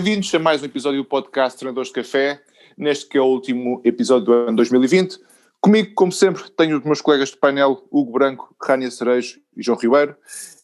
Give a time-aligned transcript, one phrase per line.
[0.00, 2.40] Bem-vindos a mais um episódio do podcast Treinadores de Café,
[2.76, 5.18] neste que é o último episódio do ano 2020.
[5.60, 9.76] Comigo, como sempre, tenho os meus colegas de painel, Hugo Branco, Rania Cerejo e João
[9.76, 10.14] Ribeiro.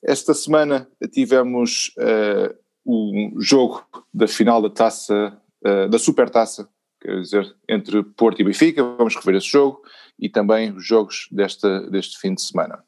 [0.05, 3.85] Esta semana tivemos uh, o jogo
[4.15, 6.69] da final da taça, uh, da Super Taça,
[7.01, 9.83] quer dizer, entre Porto e Benfica, vamos rever esse jogo
[10.17, 12.85] e também os jogos desta, deste fim de semana.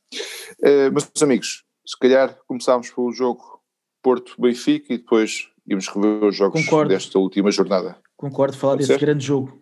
[0.60, 3.60] Uh, meus amigos, se calhar começámos pelo jogo
[4.00, 6.88] Porto-Benfica e depois íamos rever os jogos Concordo.
[6.90, 7.96] desta última jornada.
[8.16, 9.04] Concordo, falar Pode desse ser?
[9.04, 9.60] grande jogo.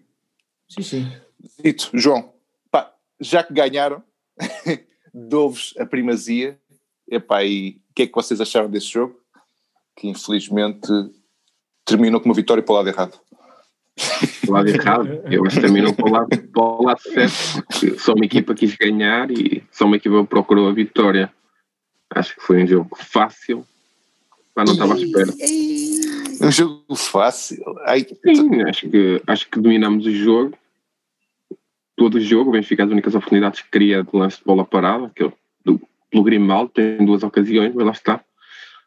[0.69, 1.13] Sim, sim.
[1.63, 2.33] Dito, João,
[2.71, 4.03] pá, já que ganharam,
[5.13, 6.59] dou-vos a primazia,
[7.09, 9.19] epá, e o que é que vocês acharam desse jogo?
[9.97, 10.89] Que infelizmente
[11.85, 13.21] terminou com uma vitória para o lado errado.
[14.41, 18.01] Para o lado errado, eu acho que terminou para o lado, para o lado certo,
[18.01, 21.33] só uma equipa quis ganhar e só uma equipa procurou a vitória.
[22.11, 23.65] Acho que foi um jogo fácil,
[24.55, 25.33] mas não estava à espera.
[26.41, 27.63] Um jogo fácil.
[27.87, 28.07] Ai.
[28.25, 30.57] Sim, acho que, acho que dominamos o jogo.
[31.97, 35.11] Todo o jogo, o Benfica as únicas oportunidades que queria de lance de bola parada,
[35.15, 35.33] que é
[35.65, 38.25] do, pelo Grimaldo, tem duas ocasiões, mas lá está.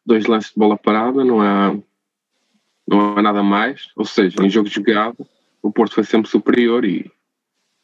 [0.06, 1.76] Dois lances de bola parada, não há,
[2.88, 3.90] não há nada mais.
[3.96, 5.26] Ou seja, em jogo jogado,
[5.62, 7.10] o Porto foi sempre superior e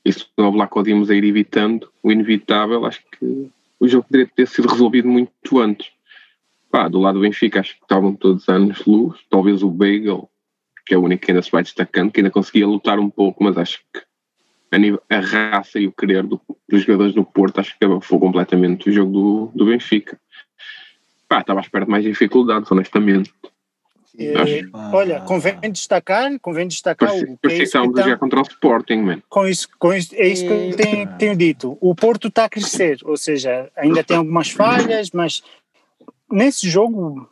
[0.05, 2.85] isso nós lá podíamos ir evitando o inevitável.
[2.85, 5.91] Acho que o jogo poderia ter sido resolvido muito antes.
[6.73, 10.27] Pá, do lado do Benfica acho que estavam todos anos luz, talvez o Bagel,
[10.87, 13.43] que é o único que ainda se vai destacando, que ainda conseguia lutar um pouco,
[13.43, 14.01] mas acho que
[14.71, 18.17] a, nível, a raça e o querer do, dos jogadores do Porto acho que foi
[18.17, 20.19] completamente o jogo do, do Benfica.
[21.29, 23.31] Pá, estava à espera de mais dificuldades, honestamente.
[24.17, 24.33] É,
[24.91, 28.97] olha, convém destacar, convém destacar Parecia, o que é isso que jogar contra o Sporting,
[28.97, 29.21] man.
[29.29, 31.77] Com isso, com isso, é isso que eu tenho, tenho dito.
[31.79, 35.43] O Porto está a crescer, ou seja, ainda tem algumas falhas, mas
[36.33, 37.29] nesse jogo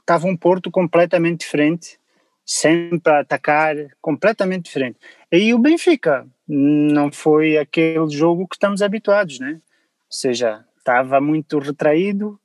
[0.00, 1.98] estava um Porto completamente diferente,
[2.44, 4.98] sempre a atacar, completamente diferente.
[5.30, 9.54] E o Benfica não foi aquele jogo que estamos habituados, né?
[9.54, 9.60] Ou
[10.12, 12.38] seja, estava muito retraído,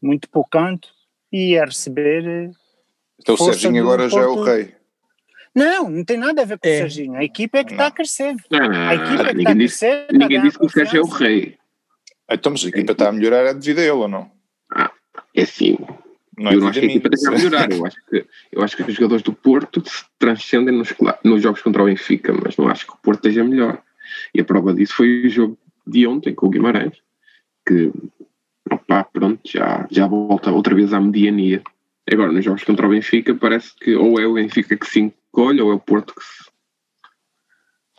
[0.00, 0.88] muito poucanto
[1.30, 2.50] e a receber.
[3.20, 4.74] Então o Serginho agora já é o rei.
[5.54, 6.72] Não, não tem nada a ver com é.
[6.72, 7.14] o Serginho.
[7.14, 8.34] A equipa é que está a crescer.
[8.50, 10.06] Não, a equipa é que está a crescer.
[10.10, 11.58] Ninguém disse que o Serginho é o rei.
[12.30, 14.30] Então, mas a equipa está a melhorar, é devido a ele ou não?
[15.36, 15.76] Ah, é assim,
[16.38, 17.72] não eu não acho que a equipa tenha a melhorar.
[17.72, 21.62] Eu acho, que, eu acho que os jogadores do Porto se transcendem nos, nos jogos
[21.62, 23.80] contra o Benfica, mas não acho que o Porto esteja melhor.
[24.34, 26.96] E a prova disso foi o jogo de ontem com o Guimarães,
[27.66, 27.92] que
[28.70, 31.62] opá, pronto, já, já volta outra vez à mediania.
[32.10, 35.60] Agora, nos jogos contra o Benfica, parece que ou é o Benfica que se encolhe
[35.60, 36.44] ou é o Porto que se.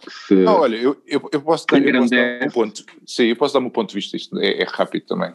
[0.03, 2.85] Que se não, olha, eu, eu, eu posso dar, eu posso dar um ponto.
[3.07, 5.33] Sim, eu posso dar um ponto de vista, isto é, é rápido também.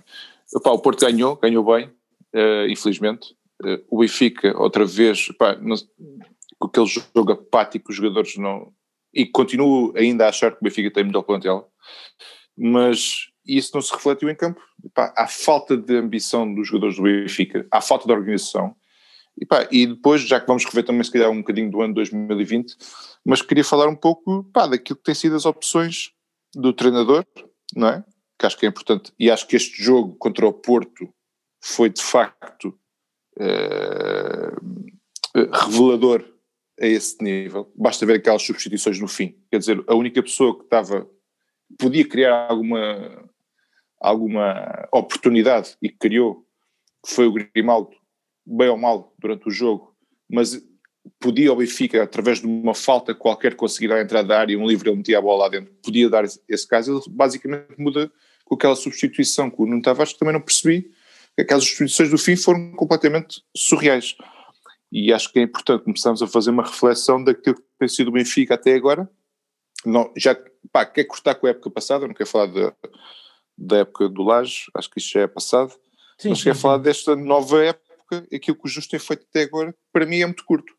[0.54, 1.86] Epá, o Porto ganhou, ganhou bem,
[2.34, 3.34] uh, infelizmente.
[3.62, 5.76] Uh, o Benfica, outra vez, epá, não,
[6.58, 8.72] com aquele jogo apático, os jogadores não.
[9.12, 11.68] E continuo ainda a achar que o Benfica tem melhor plantel,
[12.56, 14.60] mas isso não se refletiu em campo.
[14.84, 18.74] Epá, há falta de ambição dos jogadores do Benfica, há falta de organização.
[19.40, 22.76] Epá, e depois, já que vamos rever também, se calhar, um bocadinho do ano 2020,
[23.24, 26.10] mas queria falar um pouco epá, daquilo que têm sido as opções
[26.54, 27.24] do treinador,
[27.74, 28.04] não é?
[28.40, 31.12] Que acho que é importante, e acho que este jogo contra o Porto
[31.62, 32.74] foi de facto
[33.38, 34.56] uh,
[35.52, 36.24] revelador
[36.80, 37.70] a esse nível.
[37.76, 39.36] Basta ver aquelas substituições no fim.
[39.50, 41.06] Quer dizer, a única pessoa que estava,
[41.78, 43.30] podia criar alguma,
[44.00, 46.46] alguma oportunidade e que criou
[47.06, 47.94] foi o Grimaldo,
[48.46, 49.94] bem ou mal, durante o jogo,
[50.30, 50.66] mas
[51.18, 54.88] podia o Benfica, através de uma falta qualquer, conseguir a entrada da área, um livre
[54.88, 58.10] ele metia a bola lá dentro, podia dar esse caso, ele basicamente muda
[58.50, 60.90] com aquela substituição com o Nuno Tavares, que também não percebi,
[61.38, 64.16] aquelas substituições do fim foram completamente surreais.
[64.90, 68.12] E acho que é importante começarmos a fazer uma reflexão daquilo que tem sido o
[68.12, 69.08] Benfica até agora.
[69.86, 70.36] Não, já,
[70.72, 72.74] pá, quer cortar com a época passada, não quero falar da,
[73.56, 75.72] da época do Laje, acho que isso já é passado,
[76.18, 79.72] sim, mas quero falar desta nova época, aquilo que o Justo tem feito até agora,
[79.92, 80.74] para mim é muito curto.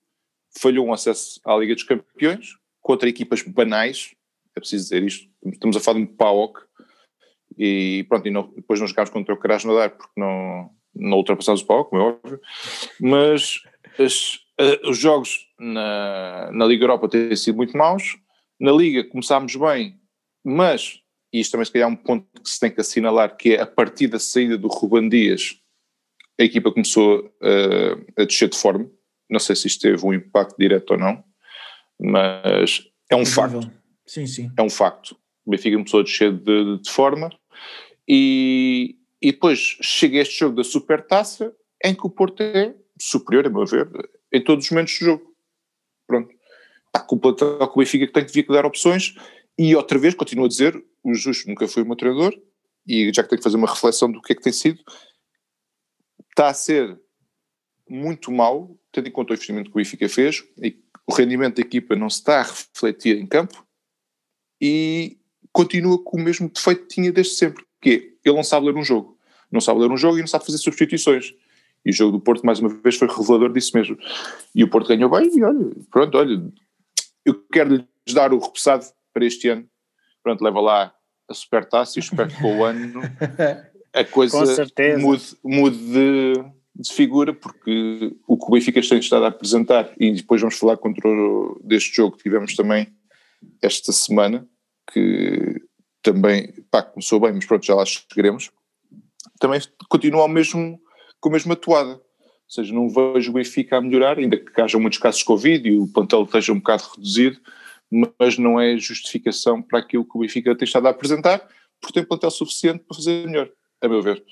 [0.60, 4.14] Falhou um acesso à Liga dos Campeões, contra equipas banais,
[4.56, 6.60] é preciso dizer isto, estamos a falar de um PAOK,
[7.58, 11.66] e pronto, e não, depois não jogámos contra o Krasnodar porque não, não ultrapassámos o
[11.66, 12.40] pau, como é óbvio,
[13.00, 13.62] mas
[14.00, 14.40] as,
[14.86, 18.18] os jogos na, na Liga Europa têm sido muito maus,
[18.60, 20.00] na Liga começámos bem,
[20.44, 21.00] mas,
[21.34, 23.62] e isto também se calhar é um ponto que se tem que assinalar, que é
[23.62, 25.58] a partir da saída do Ruban Dias,
[26.40, 28.90] a equipa começou uh, a descer de forma,
[29.30, 31.24] não sei se isto teve um impacto direto ou não,
[32.00, 33.72] mas é um facto.
[34.06, 34.52] Sim, sim.
[34.58, 35.16] É um facto.
[35.46, 37.30] O Benfica começou a descer de, de forma
[38.08, 43.50] e, e depois chega este jogo da Supertaça em que o Porto é superior, a
[43.50, 43.90] meu ver,
[44.32, 45.36] em todos os momentos do jogo.
[46.08, 46.34] Pronto.
[47.08, 47.34] Culpa
[47.68, 49.16] com o Benfica que tem que vir dar opções
[49.58, 52.34] e outra vez, continuo a dizer, o Justo nunca foi o meu treinador
[52.86, 54.82] e já que tenho que fazer uma reflexão do que é que tem sido,
[56.30, 57.00] está a ser
[57.90, 61.62] muito mal, tendo em conta o investimento que o Benfica fez, e o rendimento da
[61.62, 63.66] equipa não se está a refletir em campo
[64.62, 65.20] e
[65.52, 68.76] continua com o mesmo defeito que tinha desde sempre, que é, ele não sabe ler
[68.76, 69.18] um jogo.
[69.52, 71.34] Não sabe ler um jogo e não sabe fazer substituições.
[71.84, 73.98] E o jogo do Porto, mais uma vez, foi revelador disso mesmo.
[74.54, 76.42] E o Porto ganhou bem e olha, pronto, olha,
[77.26, 79.68] eu quero lhes dar o repousado para este ano.
[80.24, 80.94] Pronto, leva lá
[81.28, 83.02] a supertaça e espero que para o ano
[83.94, 84.68] a coisa
[85.00, 86.34] mude, mude de,
[86.76, 90.78] de, figura, porque o que o Benfica tem estado a apresentar, e depois vamos falar
[90.78, 92.88] contra o, deste jogo que tivemos também
[93.62, 94.48] esta semana,
[94.94, 95.62] que
[96.02, 98.52] também pá, começou bem, mas pronto, já lá chegaremos,
[99.40, 99.60] também
[99.90, 100.80] continua ao mesmo,
[101.20, 101.94] com a mesma atuada.
[101.94, 105.70] Ou seja, não vejo o Benfica a melhorar, ainda que haja muitos casos de Covid
[105.70, 107.40] e o plantel esteja um bocado reduzido,
[108.20, 111.48] mas não é justificação para aquilo que o Benfica tem estado a apresentar,
[111.80, 113.50] porque tem plantel suficiente para fazer melhor,
[113.82, 114.24] a meu ver.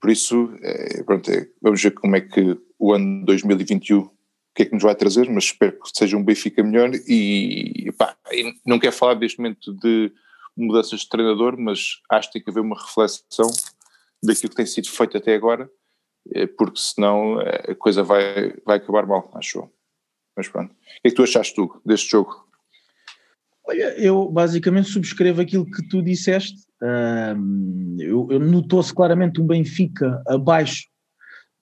[0.00, 4.10] Por isso, é, pronto, é, vamos ver como é que o ano 2021, o
[4.54, 8.16] que é que nos vai trazer, mas espero que seja um Benfica melhor e, pá,
[8.66, 10.12] não quero falar neste momento de
[10.56, 13.50] mudanças de treinador, mas acho que tem que haver uma reflexão
[14.22, 15.70] daquilo que tem sido feito até agora,
[16.34, 19.72] é, porque senão é, a coisa vai, vai acabar mal, acho eu.
[20.36, 20.72] Mas pronto.
[20.72, 22.46] O que é que tu achaste tu deste jogo?
[23.64, 26.56] Olha, eu basicamente subscrevo aquilo que tu disseste.
[27.98, 30.88] Eu, eu notou-se claramente um Benfica abaixo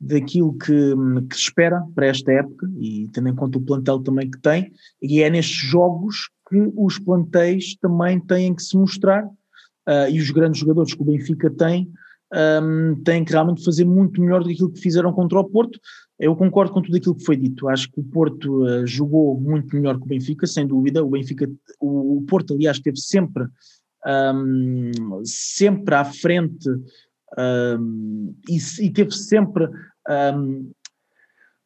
[0.00, 0.94] daquilo que,
[1.28, 4.72] que, se espera para esta época e tendo em conta o plantel também que tem,
[5.02, 10.30] e é nestes jogos que os plantéis também têm que se mostrar uh, e os
[10.30, 11.90] grandes jogadores que o Benfica tem
[12.32, 15.78] um, têm que realmente fazer muito melhor do que aquilo que fizeram contra o Porto.
[16.18, 17.68] Eu concordo com tudo aquilo que foi dito.
[17.68, 21.04] Acho que o Porto uh, jogou muito melhor que o Benfica, sem dúvida.
[21.04, 21.50] O Benfica,
[21.80, 23.44] o, o Porto, aliás, esteve sempre,
[24.06, 26.68] um, sempre à frente
[27.38, 29.68] um, e, e teve sempre.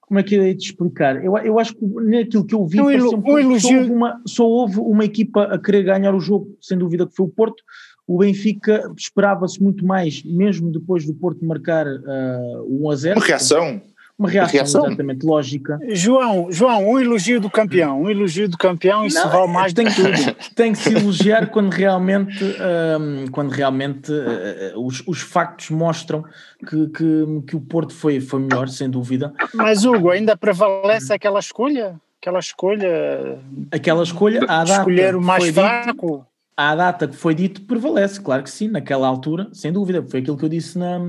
[0.01, 1.25] como é que eu ia te explicar?
[1.25, 3.61] Eu, eu acho que naquilo que eu vi, um, um elogio.
[3.61, 7.15] Só, houve uma, só houve uma equipa a querer ganhar o jogo, sem dúvida que
[7.15, 7.63] foi o Porto.
[8.07, 13.19] O Benfica esperava-se muito mais, mesmo depois do Porto marcar uh, 1 a 0.
[13.19, 13.83] Uma reação
[14.17, 15.79] uma reação, reação, exatamente lógica.
[15.89, 19.85] João, João, um elogio do campeão, um elogio do campeão, isso Não, vale mais do
[19.85, 20.37] que tudo.
[20.55, 26.25] Tem que se elogiar quando realmente, um, quando realmente uh, os, os factos mostram
[26.61, 29.35] que, que, que, o Porto foi, foi melhor, sem dúvida.
[29.53, 32.01] Mas Hugo, ainda prevalece aquela escolha?
[32.21, 33.39] Aquela escolha.
[33.73, 34.73] Aquela escolha, a data.
[34.79, 36.07] Escolher o mais fraco.
[36.07, 36.27] Dito,
[36.57, 40.05] a data que foi dito prevalece, claro que sim, naquela altura, sem dúvida.
[40.09, 41.01] Foi aquilo que eu disse na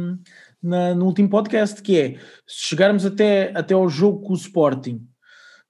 [0.61, 2.09] na, no último podcast, que é
[2.47, 5.07] se chegarmos até, até ao jogo com o Sporting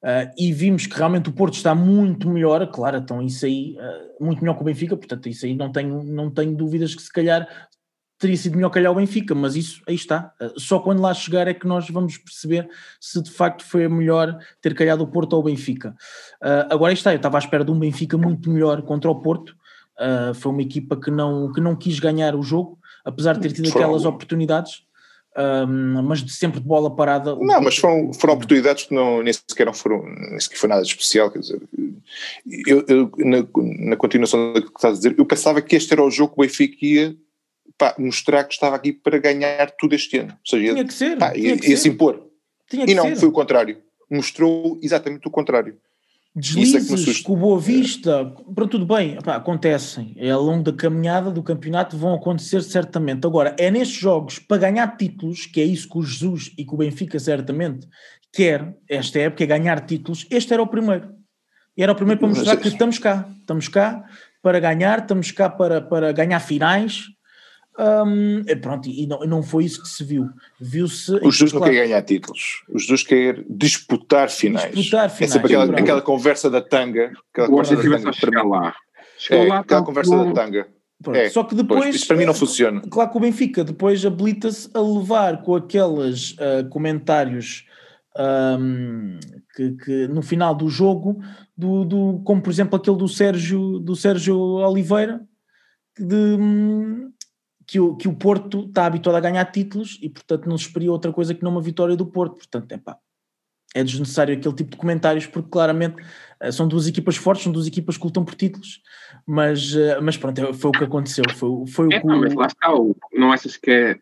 [0.03, 4.23] uh, e vimos que realmente o Porto está muito melhor, claro, então isso aí, uh,
[4.23, 7.11] muito melhor que o Benfica, portanto isso aí não tenho, não tenho dúvidas que se
[7.11, 7.47] calhar
[8.17, 10.33] teria sido melhor calhar o Benfica, mas isso aí está.
[10.41, 14.37] Uh, só quando lá chegar é que nós vamos perceber se de facto foi melhor
[14.61, 15.95] ter calhado o Porto ou o Benfica.
[16.41, 19.55] Uh, agora está, eu estava à espera de um Benfica muito melhor contra o Porto.
[19.99, 23.53] Uh, foi uma equipa que não, que não quis ganhar o jogo, apesar de ter
[23.53, 24.83] tido aquelas oportunidades,
[25.37, 27.35] um, mas de sempre de bola parada.
[27.35, 30.81] Não, mas foram, foram oportunidades que não, nem sequer não foram, nem sequer foi nada
[30.81, 31.61] especial, quer dizer,
[32.65, 33.45] eu, eu na,
[33.89, 36.41] na, continuação do que estás a dizer, eu pensava que este era o jogo que
[36.41, 37.15] o Benfica ia
[37.77, 41.17] pá, mostrar que estava aqui para ganhar tudo este ano, ou seja, tinha que ser,
[41.17, 42.25] pá, ia, ia se impor,
[42.69, 43.17] tinha e não, ser.
[43.17, 43.77] foi o contrário,
[44.09, 45.77] mostrou exatamente o contrário.
[46.35, 50.13] Deslizes é com Boa Vista, para tudo bem, acontecem.
[50.17, 53.25] É ao longo da caminhada do campeonato vão acontecer certamente.
[53.25, 56.73] Agora, é nestes jogos para ganhar títulos, que é isso que o Jesus e que
[56.73, 57.87] o Benfica certamente
[58.33, 60.27] quer, esta época, é ganhar títulos.
[60.29, 61.15] Este era o primeiro.
[61.77, 63.29] Era o primeiro para mostrar que estamos cá.
[63.39, 64.03] Estamos cá
[64.41, 67.05] para ganhar, estamos cá para, para ganhar finais,
[67.77, 70.29] um, pronto, e não, não foi isso que se viu.
[70.59, 71.13] Viu-se.
[71.23, 74.73] Os dois não querem ganhar títulos, os dois querem disputar finais.
[74.73, 75.35] Disputar finais.
[75.35, 77.11] É aquela, aquela, conversa da tanga.
[77.31, 78.75] Aquela conversa da tanga chegar lá.
[79.29, 80.67] é, lá, aquela tá conversa da tanga.
[81.13, 81.81] É, Só que depois.
[81.81, 82.81] Pois, isso para mim não funciona.
[82.89, 87.65] Claro que o Benfica depois habilita-se a levar com aqueles uh, comentários
[88.17, 89.19] um,
[89.55, 91.21] que, que, no final do jogo,
[91.55, 95.21] do, do, como por exemplo aquele do Sérgio, do Sérgio Oliveira,
[95.99, 96.37] de.
[97.67, 100.91] Que o, que o Porto está habituado a ganhar títulos e, portanto, não se esperia
[100.91, 102.35] outra coisa que não uma vitória do Porto.
[102.35, 102.97] Portanto, é pá,
[103.75, 105.97] é desnecessário aquele tipo de comentários, porque claramente
[106.39, 108.81] eh, são duas equipas fortes, são duas equipas que lutam por títulos,
[109.27, 111.25] mas, eh, mas pronto, é, foi o que aconteceu.
[111.35, 112.07] Foi, foi é, o que.
[112.07, 112.69] Não, mas lá está,
[113.13, 113.99] não achas que é.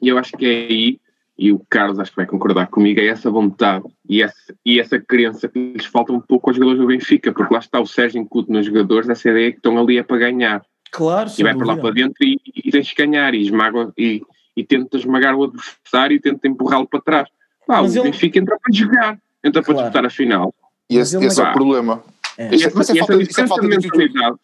[0.00, 1.00] E eu acho que é aí,
[1.36, 5.00] e o Carlos acho que vai concordar comigo, é essa vontade e essa, e essa
[5.00, 8.20] crença que lhes falta um pouco aos jogadores do Benfica, porque lá está o Sérgio
[8.20, 10.62] incute nos jogadores essa ideia que estão ali é para ganhar.
[10.90, 14.22] Claro, E vai para lá para dentro e, e tens que ganhar e esmaga e,
[14.56, 17.28] e tenta esmagar o adversário e tenta empurrá-lo para trás.
[17.66, 18.02] Pá, o ele...
[18.02, 19.80] Benfica entra para jogar, entra para claro.
[19.80, 20.54] disputar a final.
[20.88, 22.02] E esse, esse é o problema.
[22.36, 22.54] É.
[22.54, 24.36] Essa, mas é falta, essa falta de mentalidade.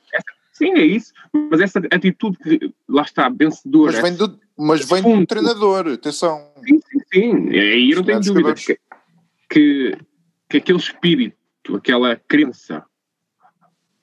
[0.53, 1.13] Sim, é isso,
[1.51, 3.93] mas essa atitude que lá está, vencedora.
[3.93, 6.51] Mas vem do, mas vem do treinador, atenção.
[6.67, 7.51] Sim, sim, sim.
[7.51, 8.79] Aí eu não tenho dúvida que,
[9.51, 9.99] que,
[10.49, 12.83] que aquele espírito, aquela crença,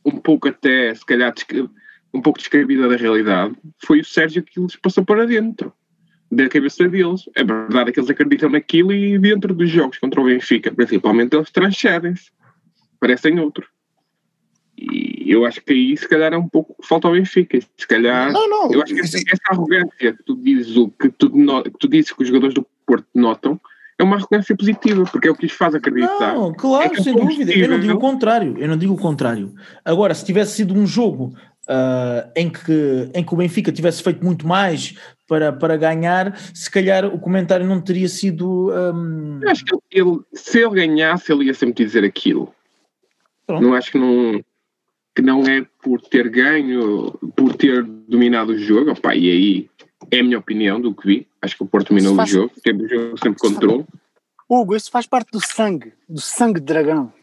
[0.06, 1.34] um pouco até, se calhar,
[2.14, 3.56] um pouco descabida da realidade,
[3.86, 5.74] foi o Sérgio que lhes passou para dentro
[6.32, 7.30] da cabeça deles.
[7.36, 11.52] É verdade que eles acreditam naquilo e dentro dos jogos contra o Benfica, principalmente, eles
[11.52, 12.32] transcendem-se,
[13.00, 13.68] parecem outro.
[14.78, 17.60] E eu acho que aí, se calhar, é um pouco falta ao Benfica.
[17.78, 21.10] Se calhar, não, não, eu acho que essa, essa arrogância que tu dizes, o que
[21.10, 23.60] tu, que tu dizes que os jogadores do Porto notam,
[23.98, 26.34] é uma arrogância positiva, porque é o que lhes faz acreditar.
[26.34, 27.54] Não, claro, é sem dúvida.
[27.54, 28.56] Eu não digo o contrário.
[28.58, 29.54] Eu não digo o contrário.
[29.86, 31.36] Agora, se tivesse sido um jogo
[31.70, 34.96] uh, em, que, em que o Benfica tivesse feito muito mais
[35.28, 38.72] para, para ganhar, se calhar o comentário não teria sido.
[38.72, 39.40] Um...
[39.42, 42.54] Eu acho que ele, se ele ganhasse, ele ia sempre dizer aquilo.
[43.46, 43.62] Pronto.
[43.62, 44.42] Não acho que não
[45.16, 49.70] que não é por ter ganho, por ter dominado o jogo, opa, e aí
[50.10, 52.32] é a minha opinião do que vi, acho que o Porto dominou faz...
[52.32, 53.86] o jogo, teve o jogo sempre controle.
[54.50, 57.14] Hugo, isso faz parte do sangue, do sangue de dragão.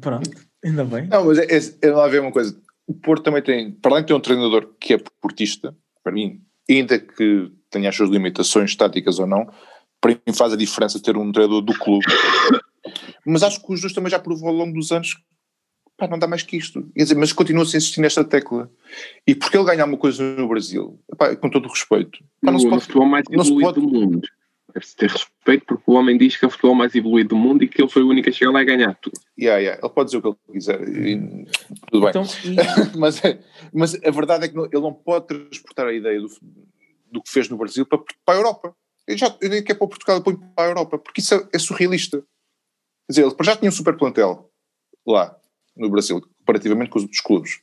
[0.00, 0.30] Pronto,
[0.64, 1.06] ainda bem.
[1.06, 2.58] Não, mas é, é, é lá ver uma coisa,
[2.92, 6.42] o Porto também tem, para além de ter um treinador que é portista, para mim,
[6.68, 9.46] ainda que tenha as suas limitações táticas ou não,
[10.00, 12.04] para mim faz a diferença ter um treinador do clube.
[13.24, 15.16] Mas acho que o Jus também já provou ao longo dos anos
[15.96, 16.90] pá, não dá mais que isto.
[16.96, 18.70] Dizer, mas continua-se a insistir nesta tecla.
[19.26, 22.58] E porque ele ganhar uma coisa no Brasil, pá, com todo o respeito, pá, não,
[22.58, 23.80] se pode, mais evoluído pode...
[23.80, 24.20] do mundo.
[24.72, 27.62] Deve-se ter respeito porque o homem diz que é o futebol mais evoluído do mundo
[27.62, 29.20] e que ele foi o único a chegar lá e ganhar tudo.
[29.38, 29.80] Yeah, yeah.
[29.82, 31.46] Ele pode dizer o que ele quiser e,
[31.90, 32.10] tudo bem.
[32.10, 32.96] Então, e...
[32.96, 33.20] mas,
[33.72, 36.28] mas a verdade é que não, ele não pode transportar a ideia do,
[37.10, 38.74] do que fez no Brasil para, para a Europa.
[39.06, 41.48] Eu, já, eu nem quero para Portugal, eu ponho para a Europa, porque isso é,
[41.52, 42.18] é surrealista.
[42.18, 44.50] Quer dizer, ele já tinha um super plantel
[45.06, 45.36] lá
[45.76, 47.60] no Brasil, comparativamente com os outros clubes.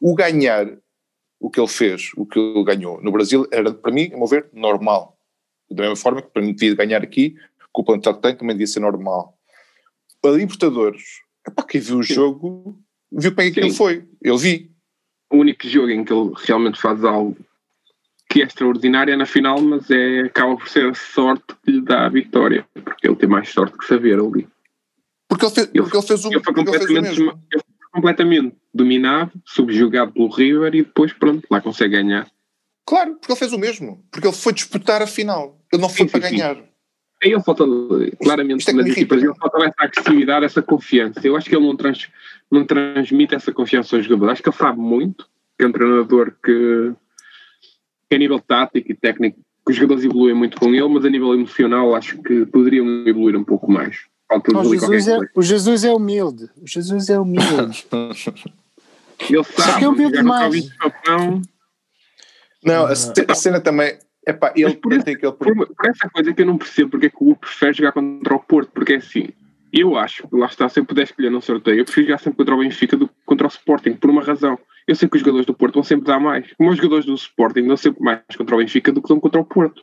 [0.00, 0.66] O ganhar,
[1.38, 4.26] o que ele fez, o que ele ganhou no Brasil, era, para mim, a meu
[4.26, 5.16] ver, normal.
[5.70, 7.36] Da mesma forma que para mim devia ganhar aqui,
[7.72, 9.36] com o plantel que tem, também devia ser normal.
[10.24, 11.02] A Libertadores,
[11.46, 12.78] epá, quem viu o jogo,
[13.10, 14.04] viu bem aquilo foi.
[14.20, 14.70] Eu vi.
[15.32, 17.36] O único jogo em que ele realmente faz algo
[18.28, 21.80] que é extraordinário é na final, mas é, acaba por ser a sorte que lhe
[21.80, 24.48] dá a vitória, porque ele tem mais sorte que saber ali.
[25.28, 29.32] Porque ele fez, porque ele fez o, ele foi completamente, ele ele foi completamente dominado,
[29.44, 32.30] subjugado pelo River e depois, pronto, lá consegue ganhar.
[32.86, 34.04] Claro, porque ele fez o mesmo.
[34.10, 35.59] Porque ele foi disputar a final.
[35.72, 36.56] Ele não foi sim, para sim, ganhar.
[37.22, 37.64] Aí ele falta,
[38.22, 41.20] claramente, é nas equipas, ele falta essa agressividade, essa confiança.
[41.22, 42.08] Eu acho que ele não, trans,
[42.50, 44.32] não transmite essa confiança aos jogadores.
[44.32, 46.92] Acho que ele sabe muito, que é um treinador que,
[48.08, 51.10] que a nível tático e técnico, que os jogadores evoluem muito com ele, mas a
[51.10, 53.98] nível emocional acho que poderiam evoluir um pouco mais.
[54.54, 56.48] O Jesus, é, o Jesus é humilde.
[56.62, 57.84] O Jesus é humilde.
[59.28, 59.72] Ele sabe.
[59.72, 60.70] Só que é humilde demais.
[62.64, 63.98] Não, a cena também.
[64.30, 65.32] Epá, ele por, esse, aquele...
[65.32, 67.92] por, por, essa coisa que eu não percebo porque é que o Hugo prefere jogar
[67.92, 69.28] contra o Porto, porque é assim,
[69.72, 72.54] eu acho, lá está, se eu puder escolher num sorteio, eu prefiro jogar sempre contra
[72.54, 74.58] o Benfica do que contra o Sporting, por uma razão.
[74.86, 76.52] Eu sei que os jogadores do Porto vão sempre dar mais.
[76.54, 79.40] Como os jogadores do Sporting dão sempre mais contra o Benfica do que dão contra
[79.40, 79.82] o Porto.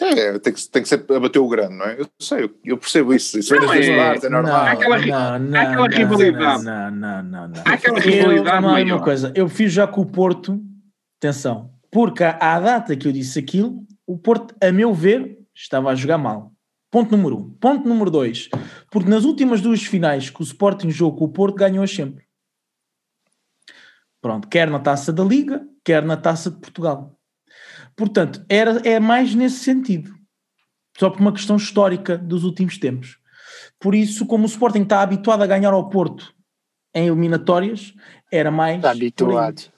[0.00, 2.00] É, tem que, tem que ser a bater o grande, não é?
[2.00, 3.38] Eu sei, eu percebo isso.
[3.38, 4.54] Isso não, vem das é, é normal.
[4.54, 6.64] Há aquela, não, não, aquela não, rivalidade.
[6.64, 7.62] Não, não, não, não.
[7.64, 8.66] Aquela rivalidade.
[8.88, 10.60] Eu, uma coisa, eu fiz já com o Porto,
[11.18, 15.94] atenção, porque à data que eu disse aquilo, o Porto, a meu ver, estava a
[15.94, 16.52] jogar mal.
[16.90, 17.50] Ponto número um.
[17.50, 18.48] Ponto número dois,
[18.90, 22.24] porque nas últimas duas finais que o Sporting jogou com o Porto, ganhou sempre.
[24.20, 27.16] Pronto, quer na taça da Liga, quer na taça de Portugal.
[27.94, 30.12] Portanto, era, é mais nesse sentido.
[30.98, 33.18] Só por uma questão histórica dos últimos tempos.
[33.78, 36.34] Por isso, como o Sporting está habituado a ganhar ao Porto
[36.92, 37.94] em eliminatórias,
[38.32, 38.78] era mais.
[38.78, 39.73] Está habituado.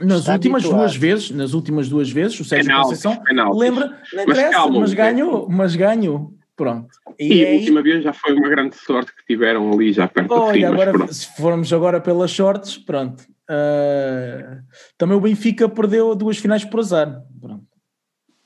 [0.00, 0.80] Nas está últimas habituado.
[0.80, 3.58] duas vezes, nas últimas duas vezes, o Sérgio penalti, Conceição penalti.
[3.58, 6.34] lembra, não interessa, mas, calma, mas ganhou, mas ganhou.
[6.56, 6.88] Pronto.
[7.18, 10.32] E, e a última vez já foi uma grande sorte que tiveram ali já perto
[10.32, 13.22] Olha, fim, agora, se formos agora pelas sortes, pronto.
[13.48, 14.62] Uh,
[14.96, 17.22] também o Benfica perdeu duas finais por azar.
[17.40, 17.66] Pronto.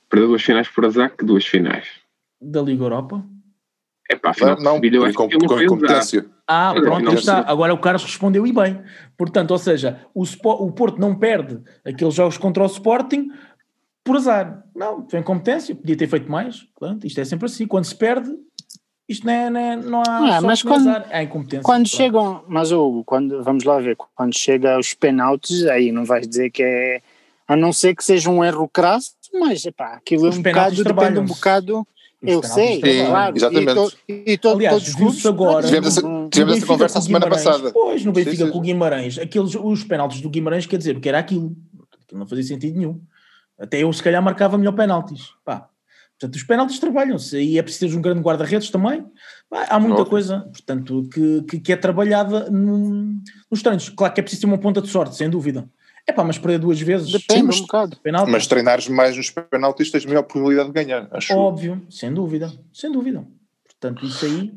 [0.09, 1.87] Perdeu duas finais por azar, que duas finais?
[2.41, 3.23] Da Liga Europa?
[4.09, 6.25] É pá, não, não, acho com, não com competência.
[6.53, 7.45] Ah, pronto, está.
[7.47, 8.81] Agora o Carlos respondeu e bem.
[9.17, 13.29] Portanto, ou seja, o, o Porto não perde aqueles jogos contra o Sporting
[14.03, 14.61] por azar.
[14.75, 16.65] Não, foi incompetência, podia ter feito mais.
[17.05, 17.65] Isto é sempre assim.
[17.65, 18.29] Quando se perde,
[19.07, 21.63] isto não, é, não, é, não há é, mas quando, azar, é incompetência.
[21.63, 21.95] Quando pronto.
[21.95, 26.49] chegam, mas Hugo, quando, vamos lá ver, quando chega aos penaltis, aí não vais dizer
[26.49, 27.01] que é,
[27.47, 30.83] a não ser que seja um erro crasso, mas epá, aquilo Os é um bocado,
[30.83, 31.87] depende um bocado
[32.21, 33.35] eu sei, Sim, claro.
[33.35, 33.97] Exatamente.
[34.07, 35.65] E, to, e Aliás, viu-se agora.
[35.65, 37.71] Tivemos essa, tivemos essa conversa a semana passada.
[37.71, 38.51] Pois, no Benfica sim, sim.
[38.51, 41.55] com o Guimarães, aqueles, os penaltis do Guimarães, quer dizer, porque era aquilo.
[42.11, 43.01] Não fazia sentido nenhum.
[43.57, 45.29] Até eu, se calhar, marcava melhor penaltis.
[45.43, 45.67] Pá.
[46.19, 49.03] Portanto, os penaltis trabalham-se e é preciso ter um grande guarda-redes também.
[49.49, 53.89] Pá, há muita coisa, portanto, que, que, que é trabalhada no, nos treinos.
[53.89, 55.67] Claro que é preciso ter uma ponta de sorte, sem dúvida.
[56.11, 57.09] É pá, mas perder duas vezes.
[57.09, 57.95] Depende mas, um bocado.
[58.03, 58.29] Penalti.
[58.29, 61.33] Mas treinares mais nos penaltis tens maior probabilidade de ganhar, acho.
[61.33, 63.25] Óbvio, sem dúvida, sem dúvida.
[63.65, 64.53] Portanto, isso aí.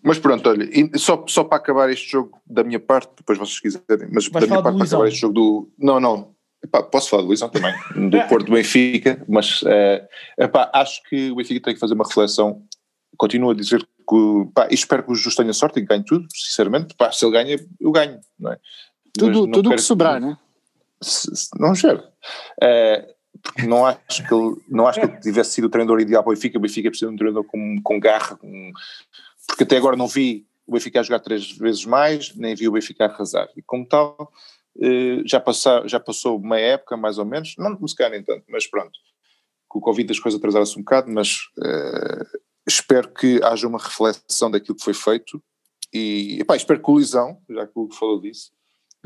[0.00, 4.08] Mas pronto, olha, só, só para acabar este jogo da minha parte, depois vocês quiserem,
[4.12, 5.72] mas Vais da minha parte para acabar este jogo do.
[5.76, 6.32] Não, não.
[6.62, 7.74] Epá, posso falar do Luizão também,
[8.10, 10.06] do Porto Benfica, mas uh,
[10.38, 12.62] epá, acho que o Benfica tem que fazer uma reflexão.
[13.16, 16.94] Continuo a dizer que, pá, espero que o Justo tenha sorte e ganhe tudo, sinceramente.
[16.96, 18.58] Pá, se ele ganha, eu ganho, não é?
[19.18, 20.38] Tudo, tudo que sobrar, né?
[21.58, 22.12] Não gera.
[22.62, 26.22] É, porque não acho que ele, não acho que ele tivesse sido o treinador ideal
[26.22, 26.58] para o Benfica.
[26.58, 28.72] O Benfica precisa de um treinador com, com garra, com,
[29.46, 32.72] porque até agora não vi o Benfica a jogar três vezes mais, nem vi o
[32.72, 33.48] Benfica a arrasar.
[33.56, 34.32] E como tal,
[34.80, 38.44] eh, já, passou, já passou uma época, mais ou menos, não se calhar nem tanto,
[38.48, 38.92] mas pronto.
[39.66, 44.50] Com o Covid as coisas atrasaram-se um bocado, mas uh, espero que haja uma reflexão
[44.50, 45.42] daquilo que foi feito
[45.92, 48.52] e epá, espero que o Lisão, já que o Hugo falou disso,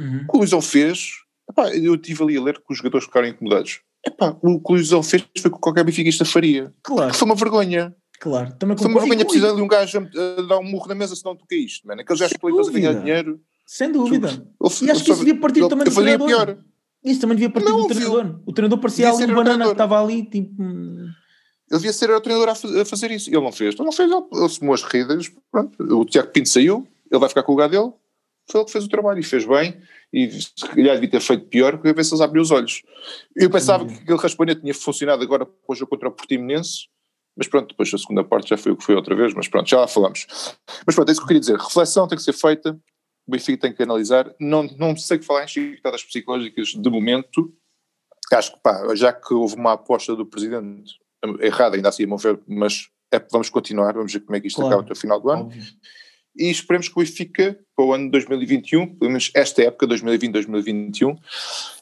[0.02, 0.24] Uhum.
[0.24, 1.10] O que o Luizão fez,
[1.48, 3.80] epá, eu estive ali a ler que os jogadores ficaram incomodados.
[4.04, 6.72] Epá, o que o Luizão fez foi o que qualquer benfiquista faria.
[6.82, 7.14] Claro.
[7.14, 7.94] Foi uma vergonha.
[8.20, 11.16] Claro, também Foi uma vergonha precisar de um gajo a, dar um murro na mesa
[11.16, 12.00] senão tu caíste, mano.
[12.00, 13.40] Aqueles gajos players a ganhar dinheiro.
[13.66, 14.28] Sem dúvida.
[14.28, 16.28] Eu, eu, e acho que isso devia partir eu, também do treinador.
[16.28, 16.58] Pior.
[17.04, 18.40] Isso também devia partir não, do treinador.
[18.46, 20.62] O treinador parecia ali um banana que estava ali, tipo.
[20.62, 23.28] Ele devia ser o treinador a, fazer isso.
[23.28, 23.74] Ele não fez.
[23.74, 25.32] Ele não fez, ele, ele as corridas.
[25.50, 25.82] Pronto.
[25.82, 27.92] O Tiago Pinto saiu, ele vai ficar com o lugar dele
[28.50, 29.80] foi ele que fez o trabalho e fez bem,
[30.12, 32.82] e se calhar devia ter feito pior, porque a ver se eles abriam os olhos.
[33.36, 33.88] Eu pensava uhum.
[33.88, 36.88] que aquele raspanete tinha funcionado agora para o jogo contra o Portimonense,
[37.36, 39.68] mas pronto, depois a segunda parte já foi o que foi outra vez, mas pronto,
[39.68, 40.26] já lá falamos.
[40.86, 42.78] Mas pronto, é isso que eu queria dizer, reflexão tem que ser feita,
[43.26, 47.54] o Benfica tem que analisar, não, não sei que falar em chicotadas psicológicas de momento,
[48.32, 50.92] acho que pá, já que houve uma aposta do Presidente
[51.40, 54.56] errada, ainda assim a mover, mas é, vamos continuar, vamos ver como é que isto
[54.56, 54.68] claro.
[54.68, 55.42] acaba até o final do ano.
[55.44, 55.62] Óbvio
[56.36, 61.16] e esperemos que o Benfica, para o ano 2021, pelo menos esta época, 2020-2021,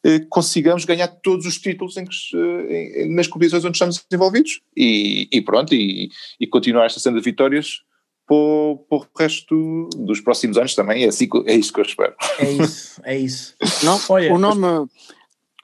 [0.04, 5.28] eh, consigamos ganhar todos os títulos em que, eh, nas competições onde estamos envolvidos e,
[5.30, 7.82] e pronto, e, e, continuar esta senda de vitórias
[8.26, 11.84] para o, para o, resto dos próximos anos também, é, assim, é isso que eu
[11.84, 12.14] espero.
[12.38, 13.54] É isso, é isso.
[13.84, 14.88] Não, Olha, o nome,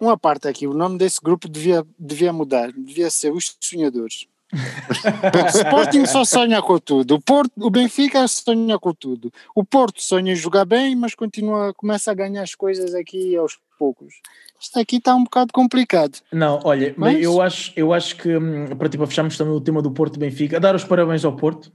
[0.00, 4.26] uma parte aqui, o nome desse grupo devia, devia mudar, devia ser Os Sonhadores.
[4.52, 7.16] O Sporting só sonha com tudo.
[7.16, 9.32] O, Porto, o Benfica sonha com tudo.
[9.54, 13.58] O Porto sonha em jogar bem, mas continua, começa a ganhar as coisas aqui aos
[13.78, 14.14] poucos.
[14.60, 16.18] Isto aqui está um bocado complicado.
[16.32, 17.20] Não, olha, mas...
[17.20, 20.60] eu, acho, eu acho que hum, para, tipo, fecharmos também o tema do Porto Benfica,
[20.60, 21.72] dar os parabéns ao Porto.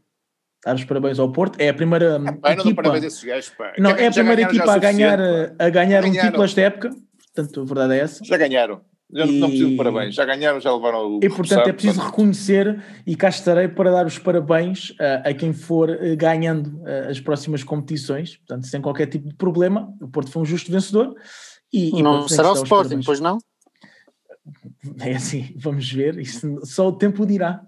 [0.66, 1.60] Dar os parabéns ao Porto.
[1.60, 2.82] É a primeira hum, equipa.
[2.84, 3.26] Não, a gajos,
[3.78, 5.20] não é a primeira equipa a ganhar,
[5.60, 6.90] a ganhar um título esta época.
[7.34, 8.24] Portanto, a verdade é essa.
[8.24, 8.82] Já ganharam.
[9.14, 9.40] Já e...
[9.40, 11.20] não preciso de parabéns, já ganharam, já levaram o.
[11.22, 15.52] E portanto é preciso reconhecer e cá estarei para dar os parabéns a, a quem
[15.54, 19.94] for eh, ganhando eh, as próximas competições, portanto, sem qualquer tipo de problema.
[20.02, 21.14] O Porto foi um justo vencedor.
[21.74, 23.38] E, e não será o Sporting, pois não?
[25.00, 27.62] É assim, vamos ver, isso só o tempo dirá.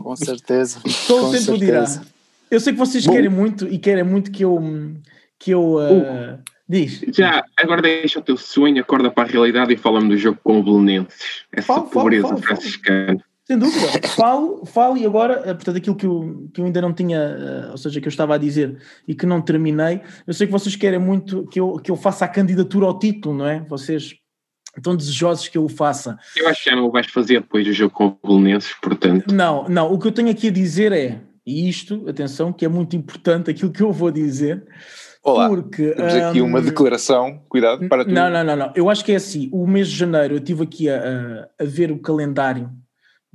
[0.00, 0.80] Com certeza.
[0.86, 2.00] Só o tempo certeza.
[2.00, 2.06] dirá.
[2.50, 3.12] Eu sei que vocês Bom.
[3.12, 4.60] querem muito e querem muito que eu
[5.38, 7.02] que eu uh, Diz.
[7.08, 10.60] Já, agora deixa o teu sonho, acorda para a realidade e fala-me do jogo com
[10.60, 11.44] o Belenenses.
[11.52, 13.24] Essa falo, pobreza falo, falo, franciscana.
[13.44, 14.08] Sem dúvida.
[14.08, 17.70] falo, falo e agora, eh, portanto, aquilo que eu, que eu ainda não tinha, eh,
[17.72, 20.76] ou seja, que eu estava a dizer e que não terminei, eu sei que vocês
[20.76, 23.60] querem muito que eu, que eu faça a candidatura ao título, não é?
[23.68, 24.14] Vocês
[24.76, 26.16] estão desejosos que eu o faça.
[26.36, 29.32] Eu acho que já não o vais fazer depois do jogo com o Belenenses, portanto.
[29.32, 32.68] Não, não, o que eu tenho aqui a dizer é, e isto, atenção, que é
[32.68, 34.64] muito importante aquilo que eu vou dizer,
[35.24, 38.10] Olá, porque, temos aqui um, uma declaração, cuidado para tu.
[38.10, 40.64] Não, não, não, não, eu acho que é assim, o mês de janeiro, eu estive
[40.64, 42.70] aqui a, a, ver o calendário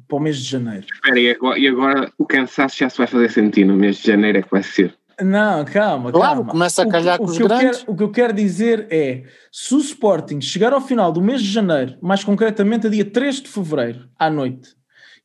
[0.07, 0.85] para o mês de janeiro.
[0.93, 4.07] Espera, e agora, e agora o cansaço já se vai fazer sentir no mês de
[4.07, 4.93] janeiro é que vai ser.
[5.21, 6.51] Não, calma, claro, calma.
[6.51, 7.79] começa a calhar o, com os grandes.
[7.79, 11.41] Quero, o que eu quero dizer é, se o Sporting chegar ao final do mês
[11.41, 14.76] de janeiro, mais concretamente a dia 3 de fevereiro, à noite,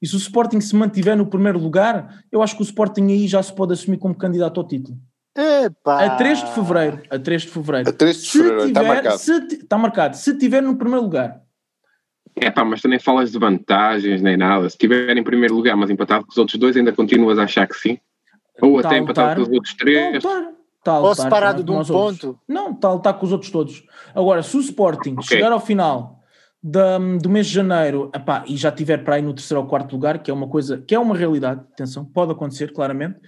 [0.03, 3.29] e se o Sporting se mantiver no primeiro lugar, eu acho que o Sporting aí
[3.29, 4.99] já se pode assumir como candidato ao título.
[5.35, 6.05] Epá.
[6.05, 7.03] A 3 de fevereiro.
[7.09, 7.89] A 3 de fevereiro.
[7.89, 9.19] A 3 de fevereiro, está marcado.
[9.19, 10.17] Se, está marcado.
[10.17, 11.41] Se tiver no primeiro lugar.
[12.35, 14.69] É pá, mas também falas de vantagens nem nada.
[14.69, 17.69] Se estiver em primeiro lugar, mas empatado com os outros dois, ainda continuas a achar
[17.69, 17.99] que sim?
[18.61, 20.23] Ou tá até empatado com os outros três?
[20.83, 21.95] Tá Ou separado de um ponto?
[21.95, 22.35] Outros.
[22.49, 23.85] Não, está tá com os outros todos.
[24.15, 25.37] Agora, se o Sporting okay.
[25.37, 26.22] chegar ao final
[26.63, 29.93] da, do mês de janeiro epá, e já tiver para aí no terceiro ou quarto
[29.93, 33.19] lugar, que é uma coisa, que é uma realidade, atenção, pode acontecer claramente,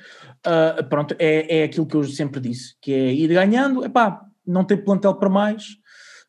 [0.46, 4.62] uh, pronto, é, é aquilo que eu sempre disse, que é ir ganhando, epá, não
[4.62, 5.64] tem plantel para mais,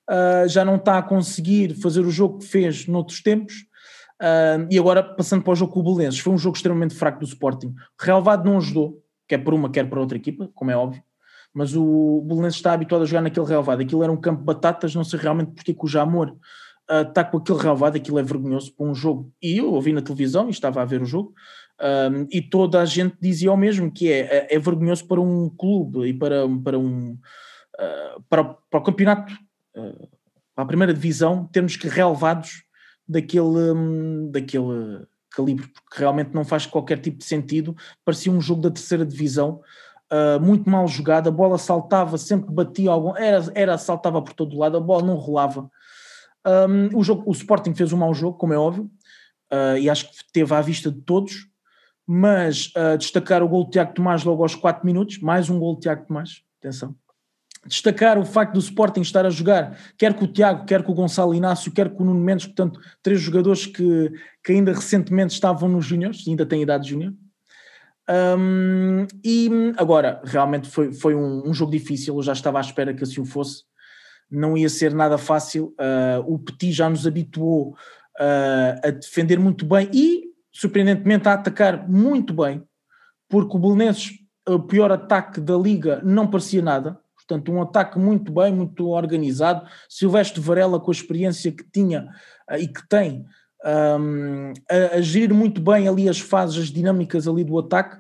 [0.09, 3.53] uh, já não está a conseguir fazer o jogo que fez noutros tempos,
[4.19, 7.19] uh, e agora passando para o jogo com o Belenenses, foi um jogo extremamente fraco
[7.19, 11.03] do Sporting, relevado não ajudou, quer por uma, quer para outra equipa, como é óbvio,
[11.53, 14.95] mas o Belenenses está habituado a jogar naquele relevado, aquilo era um campo de batatas,
[14.95, 16.39] não sei realmente porque que o Jamor está
[16.89, 19.31] uh, com aquele relvado, aquilo é vergonhoso para um jogo.
[19.41, 21.33] E eu ouvi na televisão e estava a ver o jogo,
[21.81, 25.49] um, e toda a gente dizia o mesmo, que é, é, é vergonhoso para um
[25.49, 27.17] clube e para, para um
[27.75, 29.33] uh, para, para, o campeonato,
[29.75, 30.07] uh,
[30.53, 32.63] para a primeira divisão, termos que relevados
[33.07, 37.75] daquele, um, daquele calibre, porque realmente não faz qualquer tipo de sentido.
[38.03, 39.61] Parecia um jogo da terceira divisão.
[40.11, 44.57] Uh, muito mal jogado, a bola saltava sempre batia algum, era, era saltava por todo
[44.57, 45.69] lado, a bola não rolava.
[46.45, 48.89] Um, o, jogo, o Sporting fez um mau jogo, como é óbvio,
[49.51, 51.47] uh, e acho que teve à vista de todos,
[52.05, 55.75] mas uh, destacar o gol de Tiago Tomás logo aos 4 minutos, mais um gol
[55.75, 56.95] de Tiago Tomás, atenção.
[57.65, 60.95] Destacar o facto do Sporting estar a jogar, quer com o Tiago, quer com o
[60.95, 64.11] Gonçalo Inácio, quer com o Nuno Mendes, portanto, três jogadores que,
[64.43, 67.11] que ainda recentemente estavam nos Júniores, ainda têm idade júnior.
[68.07, 72.93] Um, e agora, realmente foi, foi um, um, jogo difícil, eu já estava à espera
[72.93, 73.63] que assim o fosse
[74.29, 75.73] não ia ser nada fácil.
[75.79, 77.75] Uh, o Petit já nos habituou
[78.19, 82.63] uh, a defender muito bem e, surpreendentemente, a atacar muito bem,
[83.29, 84.11] porque o Belenenses,
[84.47, 86.99] o pior ataque da liga, não parecia nada.
[87.15, 89.67] Portanto, um ataque muito bem, muito organizado.
[89.89, 92.07] Silvestre Varela, com a experiência que tinha
[92.49, 93.25] uh, e que tem,
[93.65, 97.97] um, a, a, gerir muito bem ali as fases, as dinâmicas ali do ataque.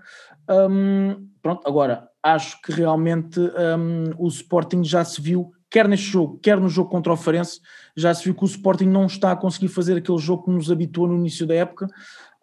[0.47, 6.39] Um, pronto, agora, acho que realmente um, o Sporting já se viu quer neste jogo,
[6.41, 7.59] quer no jogo contra o Farense,
[7.95, 10.71] já se viu que o Sporting não está a conseguir fazer aquele jogo que nos
[10.71, 11.87] habituou no início da época,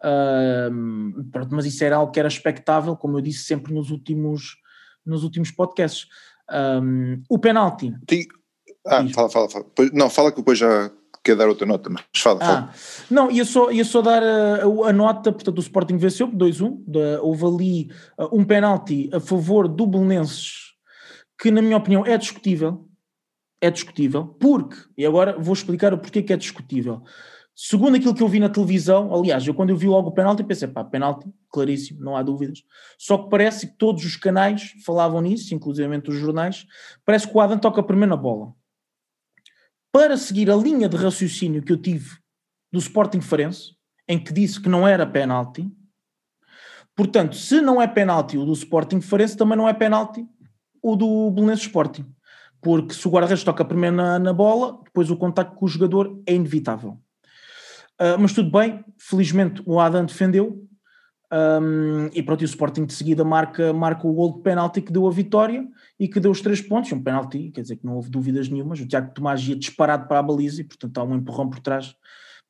[0.03, 4.57] uh, pronto, mas isso era algo que era expectável, como eu disse sempre nos últimos,
[5.05, 6.07] nos últimos podcasts.
[6.51, 7.93] Um, o penalti.
[8.85, 9.65] Ah, fala, fala, fala.
[9.93, 10.91] Não, fala que depois já
[11.23, 12.73] quer dar outra nota, mas fala, ah, fala.
[13.09, 17.45] Não, ia só, ia só dar a, a nota, portanto o Sporting venceu 2-1, houve
[17.45, 20.73] ali uh, um penalti a favor do Belenenses,
[21.39, 22.85] que na minha opinião é discutível,
[23.63, 27.01] é discutível, porque, e agora vou explicar o porquê que é discutível.
[27.55, 30.43] Segundo aquilo que eu vi na televisão, aliás, eu quando eu vi logo o penalti
[30.43, 32.61] pensei, pá, penalti, claríssimo, não há dúvidas.
[32.97, 36.65] Só que parece que todos os canais falavam nisso, inclusive os jornais,
[37.05, 38.53] parece que o Adam toca primeiro na bola.
[39.93, 42.17] Para seguir a linha de raciocínio que eu tive
[42.69, 43.77] do Sporting Farense,
[44.09, 45.71] em que disse que não era penalti,
[46.93, 50.27] portanto, se não é penalti o do Sporting Farense, também não é penalti
[50.81, 52.13] o do Belenenses Sporting
[52.63, 56.19] porque se o guarda-redes toca primeiro na, na, bola, depois o contacto com o jogador
[56.25, 56.97] é inevitável.
[57.99, 60.65] Uh, mas tudo bem, felizmente o Adam defendeu,
[61.33, 64.91] um, e pronto, e o Sporting de seguida marca, marca o gol de penalti que
[64.91, 65.67] deu a vitória
[65.99, 68.79] e que deu os três pontos, um penalti, quer dizer que não houve dúvidas nenhumas,
[68.79, 71.95] o Tiago Tomás ia disparado para a baliza e portanto há um empurrão por trás,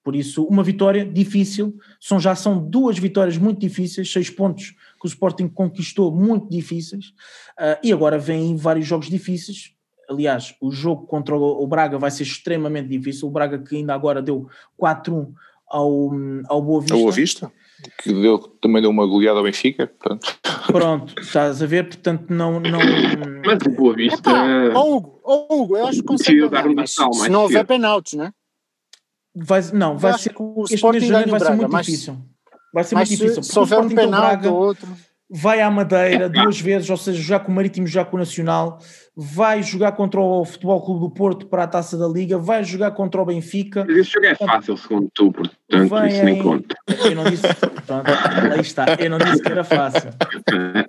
[0.04, 5.06] por isso uma vitória difícil, são, já são duas vitórias muito difíceis, seis pontos que
[5.06, 7.13] o Sporting conquistou muito difíceis,
[7.58, 9.73] uh, e agora vêm vários jogos difíceis,
[10.13, 13.28] Aliás, o jogo contra o Braga vai ser extremamente difícil.
[13.28, 14.47] O Braga que ainda agora deu
[14.80, 15.34] 4-1
[15.67, 16.12] ao,
[16.47, 16.95] ao Boa Vista.
[16.95, 17.52] Ao Boa Vista?
[18.02, 20.38] Que deu, também deu uma goleada ao Benfica, portanto.
[20.67, 22.60] Pronto, estás a ver, portanto não...
[22.60, 22.80] não...
[23.45, 24.30] Mas o Boa Vista...
[24.30, 27.65] Epá, oh, Hugo, oh, Hugo, eu acho que consegue dar um mas, se não houver
[27.65, 28.34] penaltis, não é?
[29.36, 30.34] Vai, não, vai ser...
[30.38, 32.17] O este mês de janeiro vai ser muito mas, difícil.
[32.73, 33.43] Vai ser muito difícil.
[33.43, 34.88] Se, se houver um penalti ou outro
[35.29, 38.79] vai à Madeira duas vezes, ou seja, jogar com o Marítimo, jogar com o Nacional,
[39.15, 42.91] vai jogar contra o Futebol Clube do Porto para a Taça da Liga, vai jogar
[42.91, 43.86] contra o Benfica.
[43.88, 46.75] Mas esse jogo é fácil, segundo tu, portanto vem isso nem conta.
[46.88, 47.43] Eu não disse,
[47.86, 48.12] pronto,
[48.53, 50.09] aí está, eu não disse que era fácil.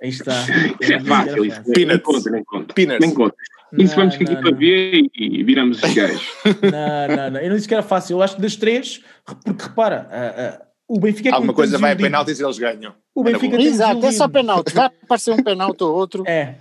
[0.01, 0.33] Aí está.
[0.81, 2.73] Isso é fácil, isso nem conta, nem conta.
[2.73, 2.99] Peanuts.
[2.99, 3.35] Nem conta.
[3.77, 6.31] Isso não, vamos aqui não, para ver e viramos os gajos.
[6.61, 9.63] Não, não, não, eu não disse que era fácil, eu acho que das três, porque
[9.63, 12.93] repara, o Benfica é Alguma coisa vai a penaltis e eles ganham.
[13.13, 14.71] O Benfica tem Exato, é só penalti.
[14.71, 16.23] Vai aparecer um penalti ou outro.
[16.27, 16.57] É.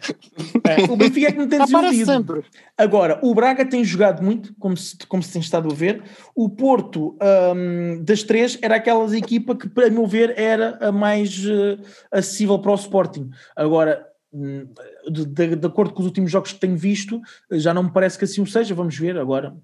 [0.67, 0.91] é.
[0.91, 2.07] O Benfica é que não tem desiludido.
[2.07, 2.45] sempre.
[2.77, 6.03] Agora, o Braga tem jogado muito, como se, como se tem estado a ver.
[6.35, 7.19] O Porto,
[7.55, 11.79] um, das três, era aquelas equipa que, para meu ver, era a mais uh,
[12.11, 13.29] acessível para o Sporting.
[13.55, 14.67] Agora, hum,
[15.11, 17.21] de, de, de, acordo com os últimos jogos que tenho visto,
[17.53, 18.75] já não me parece que assim o seja.
[18.75, 19.55] Vamos ver agora.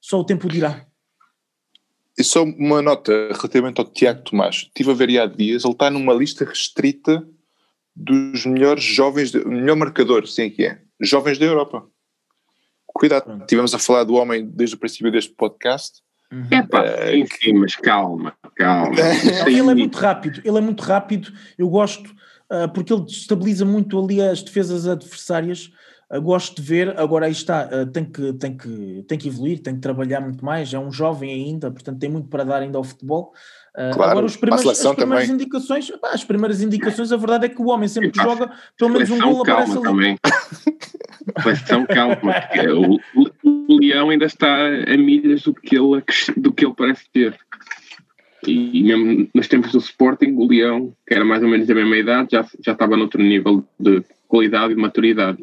[0.00, 0.84] Só o tempo dirá.
[2.18, 4.56] E só uma nota relativamente ao Tiago Tomás.
[4.56, 7.26] Estive a ver há dias, ele está numa lista restrita
[7.94, 11.86] dos melhores jovens, de, melhor marcador, sim que é, jovens da Europa.
[12.86, 16.02] Cuidado, estivemos a falar do homem desde o princípio deste podcast.
[16.32, 16.46] Uhum.
[16.50, 18.96] É pá, uh, enfim, mas calma, calma.
[19.46, 22.10] Ele é muito rápido, ele é muito rápido, eu gosto,
[22.50, 25.70] uh, porque ele estabiliza muito ali as defesas adversárias, uh,
[26.20, 29.74] gosto de ver, agora aí está, uh, tem, que, tem, que, tem que evoluir, tem
[29.74, 32.84] que trabalhar muito mais, é um jovem ainda, portanto tem muito para dar ainda ao
[32.84, 33.32] futebol,
[33.76, 35.34] Uh, claro, agora, os primeiros, as primeiras também.
[35.34, 38.90] indicações, pá, as primeiras indicações, a verdade é que o homem sempre que joga, pelo
[38.90, 39.82] menos um gol aparece ali.
[39.82, 40.18] Também.
[41.42, 42.98] Seleção calma, porque o,
[43.44, 46.02] o, Leão ainda está a milhas do que ele,
[46.38, 47.36] do que ele parece ter.
[48.46, 51.96] E mesmo nos tempos do Sporting, o Leão, que era mais ou menos da mesma
[51.98, 55.38] idade, já, já estava noutro nível de qualidade e de maturidade.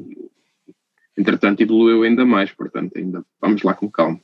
[1.17, 4.19] Entretanto, evoluiu ainda mais, portanto, ainda vamos lá com calma.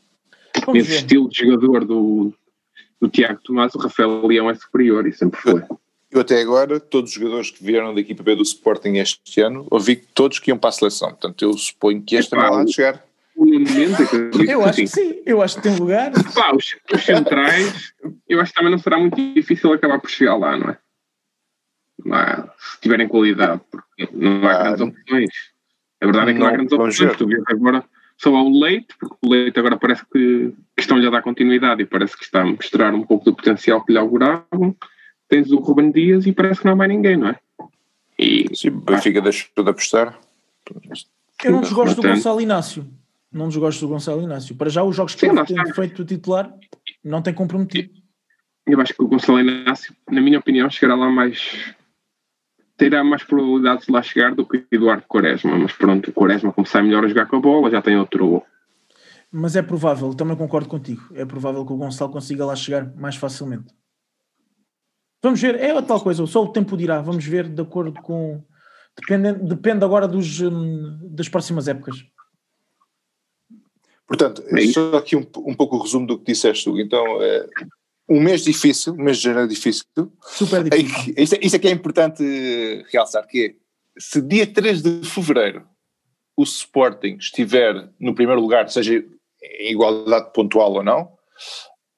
[0.66, 0.98] Vamos Esse ver.
[0.98, 2.34] estilo de jogador do,
[3.00, 5.64] do Tiago Tomás, o Rafael Leão é superior e sempre foi.
[6.12, 9.68] Eu até agora, todos os jogadores que vieram da equipa B do Sporting este ano,
[9.70, 11.10] ouvi todos que iam para a seleção.
[11.10, 13.04] Portanto, eu suponho que este não vai de chegar.
[14.48, 16.12] eu acho que sim, eu acho que tem lugar.
[16.34, 17.94] Pá, os, os, centrais,
[18.28, 20.78] eu acho que também não será muito difícil acabar por chegar lá, não é?
[22.06, 25.30] Lá, se tiverem qualidade, porque não há grandes opções.
[26.02, 27.18] A verdade é que não, não há grandes opções.
[27.18, 27.84] Tu vês agora
[28.18, 31.86] só ao Leite, porque o Leite agora parece que, que estão-lhe a dar continuidade e
[31.86, 34.76] parece que está a mostrar um pouco do potencial que lhe auguravam.
[35.28, 37.40] Tens o Ruben Dias e parece que não há mais ninguém, não é?
[38.18, 40.20] E, Sim, o Benfica deixou de apostar.
[41.44, 42.86] Eu não desgosto do Gonçalo Inácio.
[43.32, 44.56] Não desgosto do Gonçalo Inácio.
[44.56, 46.54] Para já, os jogos que ele tem feito titular
[47.04, 47.94] não tem comprometido.
[48.68, 51.74] Eu acho que o Gonçalo Inácio, na minha opinião, chegará lá mais
[52.80, 56.66] terá mais probabilidades de lá chegar do que Eduardo Quaresma, mas pronto, o Quaresma como
[56.66, 58.42] sai melhor a jogar com a bola, já tem outro.
[59.30, 63.18] Mas é provável, também concordo contigo, é provável que o Gonçalo consiga lá chegar mais
[63.18, 63.76] facilmente.
[65.22, 68.42] Vamos ver, é a tal coisa, só o tempo dirá, vamos ver de acordo com.
[68.98, 71.98] Depende, depende agora dos, hum, das próximas épocas.
[74.08, 76.80] Portanto, é só aqui um, um pouco o resumo do que disseste, Hugo.
[76.80, 77.46] Então, é,
[78.10, 79.86] um mês difícil, um mês de janeiro difícil.
[80.22, 81.14] Super difícil.
[81.16, 82.24] Isto, isto é que é importante
[82.92, 83.54] realçar, que é,
[84.00, 85.68] se dia 3 de fevereiro
[86.36, 89.04] o Sporting estiver no primeiro lugar, seja
[89.60, 91.02] em igualdade pontual ou não,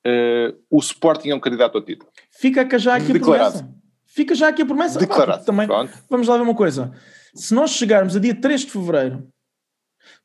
[0.05, 2.09] uh, o Sporting é um candidato ao título.
[2.31, 3.57] Fica já aqui Declarado.
[3.57, 3.81] a promessa.
[4.07, 4.99] Fica já aqui a promessa.
[4.99, 5.41] Declarado.
[5.41, 5.93] Ah, também, Pronto.
[6.09, 6.91] vamos lá ver uma coisa.
[7.35, 9.27] Se nós chegarmos a dia 3 de fevereiro,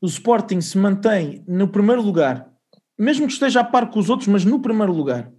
[0.01, 2.51] o Sporting se mantém no primeiro lugar,
[2.99, 5.31] mesmo que esteja a par com os outros, mas no primeiro lugar,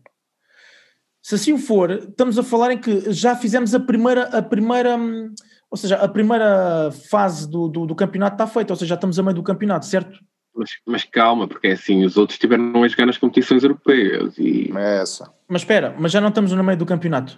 [1.28, 5.34] se assim for, estamos a falar em que já fizemos a primeira, a primeira hum,
[5.70, 9.20] ou seja, a primeira fase do, do, do campeonato está feita, ou seja, já estamos
[9.20, 10.20] a meio do campeonato, certo?
[10.56, 14.72] Mas, mas, calma, porque é assim, os outros tiveram a jogar nas competições europeias e...
[14.74, 15.30] É essa.
[15.50, 17.38] Mas espera, mas já não estamos no meio do campeonato?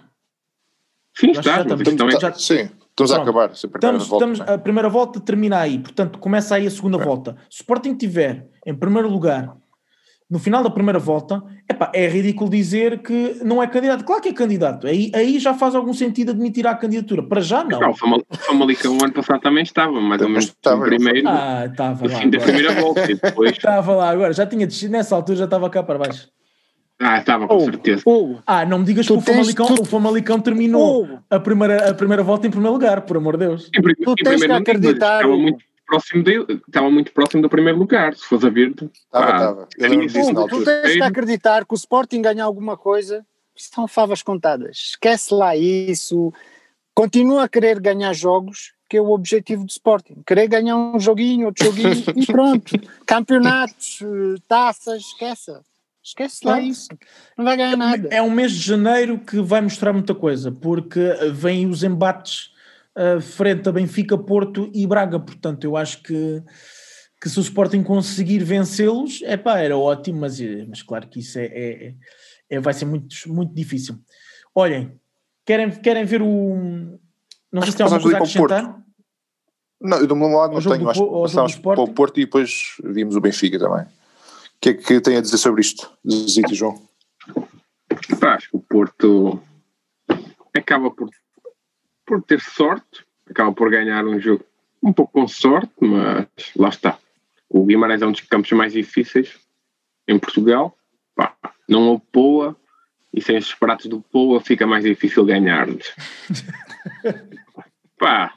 [1.12, 3.50] Sim, está, já estamos, estamos, já, sim, estamos a acabar.
[3.50, 7.04] Estamos, volta, estamos, a primeira volta termina aí, portanto começa aí a segunda é.
[7.04, 7.32] volta.
[7.50, 9.56] Se o Sporting tiver em primeiro lugar
[10.30, 14.04] no final da primeira volta, epá, é ridículo dizer que não é candidato.
[14.04, 14.86] Claro que é candidato.
[14.86, 17.20] Aí, aí já faz algum sentido admitir a candidatura.
[17.20, 17.80] Para já, não.
[17.80, 21.28] não o Famalicão o ano passado também estava, mais ou menos estava, primeiro.
[21.28, 22.14] Ah, estava lá.
[22.16, 23.10] fim da primeira volta.
[23.10, 23.50] E depois...
[23.60, 26.28] Estava lá, agora já tinha descido, nessa altura já estava cá para baixo.
[27.00, 28.02] Ah, estava com oh, certeza.
[28.04, 29.82] Oh, ah, não me digas que o Famalicão, tu...
[29.82, 31.34] o Famalicão terminou oh.
[31.34, 33.70] a, primeira, a primeira volta em primeiro lugar, por amor de Deus.
[33.74, 35.22] Em, tu em tens que acreditar.
[35.22, 38.70] Estava muito próximo dele, estava muito próximo do primeiro lugar, se fosse a ver.
[38.70, 39.68] Estava, estava.
[40.48, 43.26] Tu tens que acreditar que o Sporting ganha alguma coisa,
[43.56, 44.90] são favas contadas.
[44.90, 46.32] Esquece lá isso.
[46.94, 50.22] Continua a querer ganhar jogos, que é o objetivo do Sporting.
[50.24, 52.78] Querer ganhar um joguinho, outro joguinho e pronto.
[53.04, 54.00] Campeonatos,
[54.46, 55.52] taças, esquece.
[56.02, 56.88] Esquece lá isso.
[57.36, 58.08] Não vai ganhar nada.
[58.10, 61.00] É um mês de janeiro que vai mostrar muita coisa, porque
[61.32, 62.49] vêm os embates
[62.96, 65.18] uh, frente a Benfica, Porto e Braga.
[65.18, 66.42] Portanto, eu acho que,
[67.20, 71.38] que se o Sporting conseguir vencê-los, é pá, era ótimo, mas, mas claro que isso
[71.38, 71.94] é, é,
[72.48, 73.98] é, vai ser muito, muito difícil.
[74.54, 74.98] Olhem,
[75.44, 76.98] querem, querem ver o.
[77.52, 78.80] Não sei se tem alguma coisa a acrescentar.
[79.80, 82.76] Não, eu do meu lado não tenho, acho que passámos para o Porto e depois
[82.84, 83.84] vimos o Benfica também.
[83.84, 83.88] O
[84.60, 86.78] que é que tem a dizer sobre isto, Zito e João?
[88.20, 89.42] Acho que o Porto
[90.54, 91.08] acaba por
[92.10, 94.44] por ter sorte, acaba por ganhar um jogo
[94.82, 96.98] um pouco com sorte, mas lá está.
[97.48, 99.38] O Guimarães é um dos campos mais difíceis
[100.08, 100.76] em Portugal.
[101.14, 101.36] Pá,
[101.68, 102.56] não houve Poa
[103.14, 105.94] e sem os pratos do Poa fica mais difícil ganhar-lhes.
[107.96, 108.34] Pá,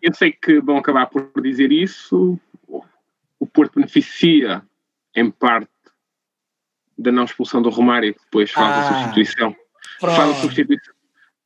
[0.00, 2.40] eu sei que vão acabar por dizer isso.
[3.38, 4.62] O Porto beneficia,
[5.14, 5.68] em parte,
[6.96, 9.54] da não expulsão do Romário, que depois faz ah, a substituição.
[10.00, 10.16] Pronto.
[10.16, 10.91] Faz a substituição.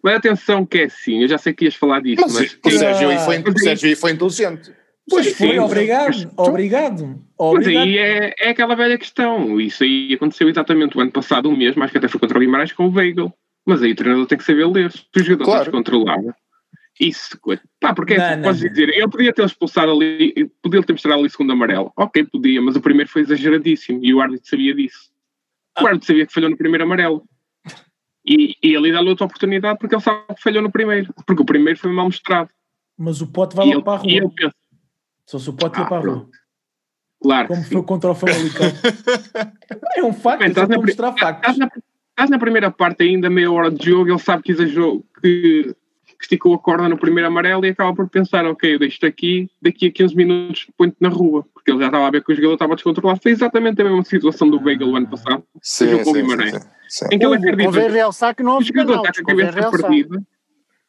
[0.07, 2.33] Mas atenção que é assim, eu já sei que ias falar disso, mas...
[2.64, 4.73] mas o Sérgio aí foi, o Sérgio foi inteligente.
[5.11, 7.21] Pois foi, sim, obrigado, mas, obrigado.
[7.37, 11.57] Mas aí é, é aquela velha questão, isso aí aconteceu exatamente o ano passado, um
[11.57, 13.35] mês, mais que até foi contra o Guimarães com o Weigl.
[13.66, 14.92] Mas aí o treinador tem que saber ler.
[14.92, 15.61] Se o jogador claro.
[15.62, 16.35] está descontrolado,
[17.01, 17.37] isso,
[17.81, 21.29] pá, porque é assim, podes dizer, ele podia ter expulsado ali, podia ter mostrado ali
[21.31, 21.92] segundo amarelo.
[21.97, 25.11] Ok, podia, mas o primeiro foi exageradíssimo e o árbitro sabia disso.
[25.77, 25.88] O ah.
[25.88, 27.25] árbitro sabia que falhou no primeiro amarelo.
[28.27, 31.15] E, e ele dá-lhe outra oportunidade porque ele sabe que falhou no primeiro.
[31.27, 32.51] Porque o primeiro foi mal mostrado.
[32.99, 34.11] Mas o pote vai lá para a rua.
[34.11, 34.55] E ele pensa,
[35.27, 36.29] Só se o pote ah, ia para a rua.
[37.23, 37.49] Claro.
[37.49, 38.67] Como foi contra o Famalicão.
[39.97, 41.51] é um facto, Bem, estás na, mostrar factos.
[41.51, 41.69] Estás na,
[42.11, 45.75] estás na primeira parte ainda, meia hora de jogo, ele sabe que exagerou, que
[46.16, 49.50] que esticou a corda no primeiro amarelo e acaba por pensar, ok, eu deixo-te aqui,
[49.61, 52.35] daqui a 15 minutos ponho-te na rua, porque ele já estava a ver que o
[52.35, 53.20] jogador estava descontrolado.
[53.22, 57.18] Foi exatamente a mesma situação do Weigl o ano passado, sim, sim, sim, sim, em
[57.18, 60.22] que ele acredita que não o jogador está com a cabeça perdida,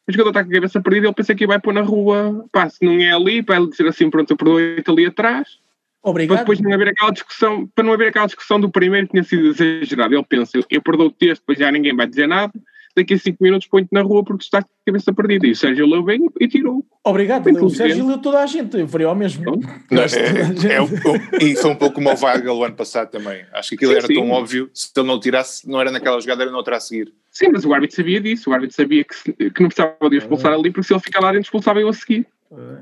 [0.08, 2.68] o jogador está com a cabeça perdida, ele pensa que vai pôr na rua, pá,
[2.68, 5.58] se não é ali, para ele dizer assim, pronto, eu perdoei-te ali atrás,
[6.02, 6.36] Obrigado.
[6.36, 9.24] Para depois não haver aquela discussão, para não haver aquela discussão do primeiro que tinha
[9.24, 10.14] sido exagerado.
[10.14, 12.52] Ele pensa, eu, eu perdoo-te este, depois já ninguém vai dizer nada,
[12.96, 15.46] daqui a 5 minutos põe-te na rua porque está com a cabeça perdida.
[15.46, 16.84] E o Sérgio leu bem e tirou.
[17.04, 19.44] Obrigado, o Sérgio leu toda a gente, eu faria ao mesmo.
[19.90, 23.44] Não, é, é, é, e foi um pouco como o o ano passado também.
[23.52, 24.14] Acho que aquilo sim, era sim.
[24.14, 27.12] tão óbvio, se ele não tirasse, não era naquela jogada, era noutra a seguir.
[27.30, 30.52] Sim, mas o árbitro sabia disso, o árbitro sabia que, que não precisava de expulsar
[30.52, 32.26] ali, porque se ele ficar lá dentro expulsava eu a seguir.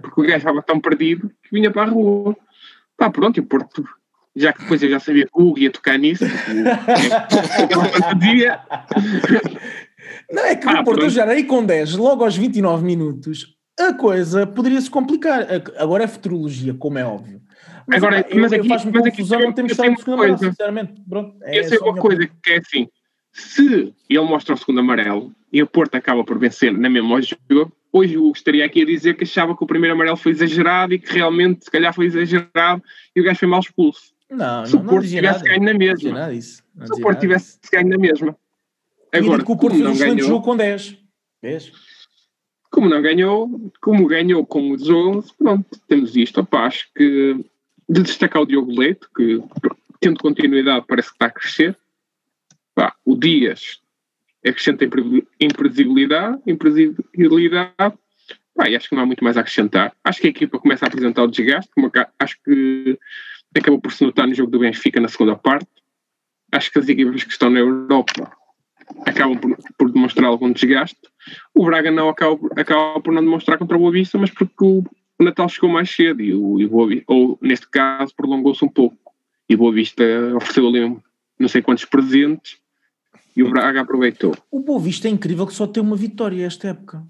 [0.01, 2.37] Porque o gajo estava tão perdido que vinha para a rua.
[2.97, 3.85] Pá, pronto, e o Porto
[4.37, 6.25] já que depois eu já sabia que o Hugo ia tocar nisso,
[7.65, 8.61] aquela fantasia,
[10.31, 13.93] não, é que ah, o Porto já aí com 10, logo aos 29 minutos, a
[13.93, 15.47] coisa poderia se complicar.
[15.77, 17.41] Agora é futurologia, como é óbvio.
[17.87, 20.95] Mas, Agora, eu, mas aqui, faz-me confusão não termos estado no segundo amarelo, sinceramente.
[21.09, 22.89] Pronto, é eu sei uma coisa que é assim:
[23.33, 27.73] se ele mostra o segundo amarelo e o Porto acaba por vencer na mesma jogo,
[27.93, 30.99] hoje o estaria aqui a dizer que achava que o primeiro amarelo foi exagerado e
[30.99, 32.83] que realmente, se calhar, foi exagerado
[33.15, 34.15] e o gajo foi mal expulso.
[34.29, 36.33] Não, se não, o Porto tivesse ganho na mesma.
[36.33, 36.61] Se
[36.93, 38.37] o Porto tivesse ganho na mesma.
[39.17, 40.97] Agora, que o Porto fez um excelente jogo com 10.
[41.43, 41.73] Vês?
[42.71, 46.41] Como não ganhou, como ganhou com os 11, pronto, temos isto.
[46.41, 47.45] Opa, acho que
[47.89, 49.43] de destacar o Diogo Leite, que
[50.01, 51.79] tendo continuidade parece que está a crescer.
[52.75, 53.81] Pá, o Dias
[54.45, 54.85] acrescenta
[55.41, 57.99] imprevisibilidade, imprevisibilidade.
[58.55, 59.95] Pá, e acho que não há muito mais a acrescentar.
[60.05, 62.99] Acho que a equipa começa a apresentar o desgaste, como acho que
[63.55, 65.69] acabou por se notar no jogo do Benfica na segunda parte.
[66.53, 68.31] Acho que as equipas que estão na Europa
[69.07, 70.99] acabam por, por, demonstrar algum desgaste.
[71.55, 74.85] O Braga não acaba, acaba por não demonstrar contra o Boa Vista, mas porque o,
[75.19, 78.69] o Natal chegou mais cedo e o, e o Boa, ou neste caso prolongou-se um
[78.69, 78.97] pouco.
[79.49, 80.03] E o Boa Vista
[80.35, 80.97] ofereceu ali
[81.39, 82.59] não sei quantos presentes
[83.37, 84.37] e o Braga aproveitou.
[84.51, 87.03] O Boa Vista é incrível que só tem uma vitória esta época.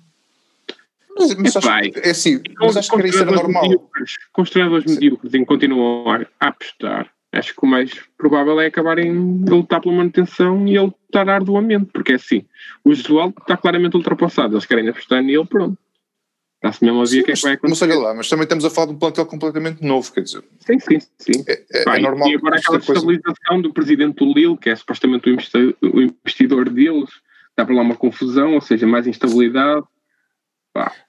[1.19, 3.63] Mas, mas acho, é assim, mas acho que isso era normal.
[3.63, 8.67] Medíocres, com os treinadores medíocres e continuam a apostar acho que o mais provável é
[8.67, 12.45] acabarem de lutar pela manutenção e ele lutar arduamente, porque é assim,
[12.85, 15.79] o Josual está claramente ultrapassado, eles querem apostar nele, pronto.
[16.57, 17.87] Está-se mesmo a ver o que é que vai acontecer.
[17.87, 20.43] Mas lá, mas também estamos a falar de um plantel completamente novo, quer dizer.
[20.61, 21.45] Sim, sim, sim.
[21.47, 22.29] É, é, Pai, é normal.
[22.29, 23.63] E agora aquela estabilização coisa...
[23.63, 27.11] do presidente do Lille, que é supostamente o investidor deles,
[27.57, 29.87] dá para lá uma confusão, ou seja, mais instabilidade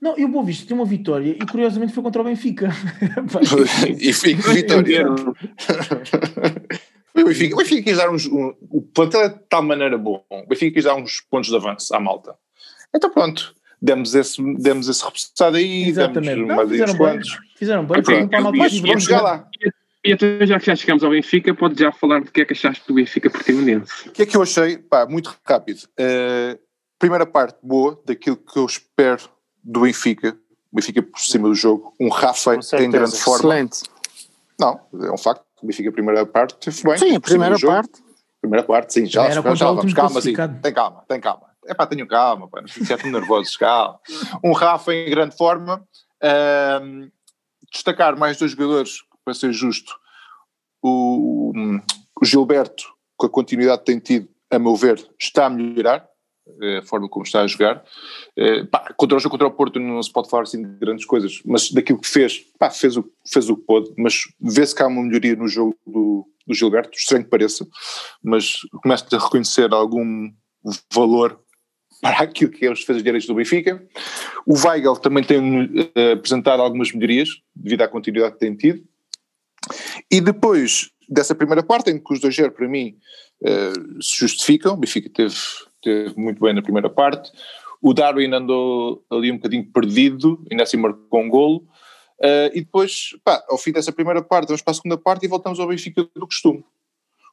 [0.02, 2.70] não, e o Boa Vista tem uma vitória e curiosamente foi contra o Benfica.
[4.00, 5.06] e foi vitória.
[7.16, 8.26] o Benfica, o Benfica quis dar uns.
[8.28, 10.24] Um, o plantel é de tal maneira bom.
[10.30, 12.36] O Benfica quis dar uns pontos de avanço à malta.
[12.96, 16.36] Então pronto, demos esse, demos esse repousado aí, Exatamente.
[16.36, 17.20] demos Não, fizeram bem.
[17.56, 19.48] Fizeram bem, pronto, vamos, vamos chegar lá.
[20.04, 22.54] E até já que já chegamos ao Benfica, pode já falar do que é que
[22.54, 24.08] achaste do Benfica Portimonense.
[24.08, 24.78] O que é que eu achei?
[24.78, 25.80] Pá, muito rápido.
[26.00, 26.58] Uh,
[26.98, 29.30] primeira parte boa, daquilo que eu espero
[29.68, 30.38] do Benfica,
[30.72, 33.40] o Benfica por cima do jogo, um Rafa em grande forma.
[33.40, 33.84] Excelente.
[34.60, 35.44] Não, é um facto.
[35.62, 37.00] O Benfica, a primeira parte, foi bem.
[37.00, 38.04] Sim, a primeira parte.
[38.40, 41.48] Primeira parte, sim, já, já, já vamos, calma, sim, tem calma, tem calma.
[41.66, 44.00] É pá, tenho calma, pá, não se tão nervosos, calma.
[44.44, 45.86] Um Rafa em grande forma.
[46.82, 47.10] Um,
[47.72, 49.94] destacar mais dois jogadores, para ser justo,
[50.82, 51.52] o,
[52.22, 52.86] o Gilberto,
[53.18, 56.08] com a continuidade que tem tido, a meu ver, está a melhorar,
[56.80, 57.84] a forma como está a jogar.
[58.38, 61.06] Uh, pá, contra o jogo contra o Porto não se pode falar assim de grandes
[61.06, 64.82] coisas, mas daquilo que fez, pá, fez, o, fez o que pôde, mas vê-se que
[64.82, 67.68] há uma melhoria no jogo do, do Gilberto, estranho que pareça,
[68.24, 70.32] mas começo a reconhecer algum
[70.94, 71.40] valor
[72.02, 73.84] para aquilo que é os defesas direitos do Benfica.
[74.46, 78.84] O Weigel também tem uh, apresentado algumas melhorias devido à continuidade que tem tido.
[80.12, 82.98] E depois, dessa primeira parte, em que os 2-0 para mim
[83.42, 85.36] uh, se justificam, o Benfica teve,
[85.88, 87.32] teve muito bem na primeira parte,
[87.82, 91.58] o Darwin andou ali um bocadinho perdido, ainda assim marcou um golo,
[92.20, 95.30] uh, e depois, pá, ao fim dessa primeira parte, vamos para a segunda parte e
[95.30, 96.66] voltamos ao Benfica do costume.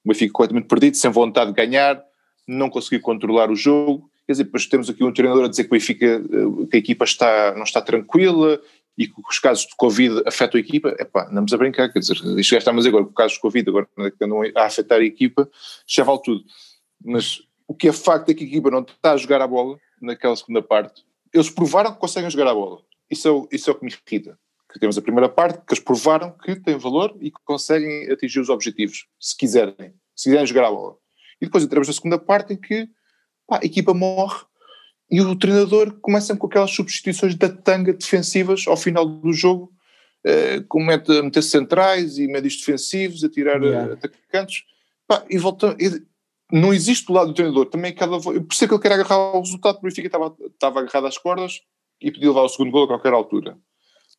[0.04, 2.02] O Benfica completamente perdido, sem vontade de ganhar,
[2.46, 5.70] não conseguiu controlar o jogo, quer dizer, depois temos aqui um treinador a dizer que
[5.70, 8.60] o Benfica, eh, que a equipa está, não está tranquila,
[8.96, 11.98] e que os casos de Covid afetam a equipa, é pá, andamos a brincar, quer
[11.98, 15.04] dizer, isto já estamos agora com casos de Covid, agora que andam a afetar a
[15.04, 15.48] equipa,
[15.86, 16.44] já vale tudo.
[17.04, 19.78] Mas o que é facto é que a equipa não está a jogar a bola
[20.00, 21.04] naquela segunda parte.
[21.32, 22.80] Eles provaram que conseguem jogar a bola.
[23.10, 24.38] Isso é, o, isso é o que me irrita.
[24.72, 28.40] Que temos a primeira parte, que eles provaram que têm valor e que conseguem atingir
[28.40, 30.96] os objetivos, se quiserem, se quiserem jogar a bola.
[31.40, 32.88] E depois entramos na segunda parte em que
[33.46, 34.44] pá, a equipa morre
[35.10, 39.72] e o treinador começa com aquelas substituições da tanga defensivas ao final do jogo,
[40.24, 43.92] eh, começa a meter centrais e médios defensivos, a tirar eh, yeah.
[43.92, 44.64] atacantes,
[45.06, 45.76] pá, e volta.
[45.78, 46.02] E
[46.52, 48.16] não existe do lado do treinador também aquela.
[48.16, 51.60] Eu percebo que ele quer agarrar o resultado, o Benfica estava, estava agarrado às cordas
[52.00, 53.58] e podia levar o segundo gol a qualquer altura.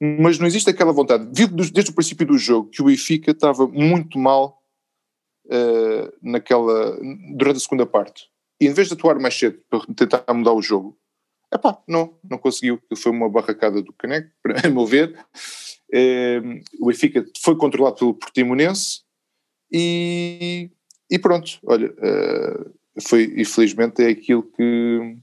[0.01, 1.29] Mas não existe aquela vontade.
[1.33, 4.61] Vi desde o princípio do jogo que o Benfica estava muito mal
[5.45, 6.97] uh, naquela,
[7.35, 10.61] durante a segunda parte e em vez de atuar mais cedo para tentar mudar o
[10.61, 10.97] jogo,
[11.53, 12.81] epá, não, não conseguiu.
[12.97, 15.17] Foi uma barracada do Caneco, para meu ver.
[15.91, 16.41] É,
[16.79, 19.01] o Benfica foi controlado pelo Portimonense
[19.71, 20.71] e,
[21.09, 22.65] e pronto, olha, é,
[23.01, 25.17] foi, infelizmente é aquilo que,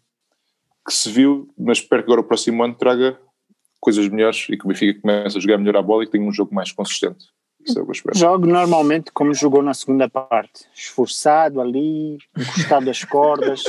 [0.87, 3.18] que se viu, mas espero que agora o próximo ano traga
[3.80, 6.24] coisas melhores e que o Benfica comece a jogar melhor a bola e que tenha
[6.24, 7.26] um jogo mais consistente.
[7.68, 13.62] É Jogo normalmente como jogou na segunda parte, esforçado ali, encostado às cordas.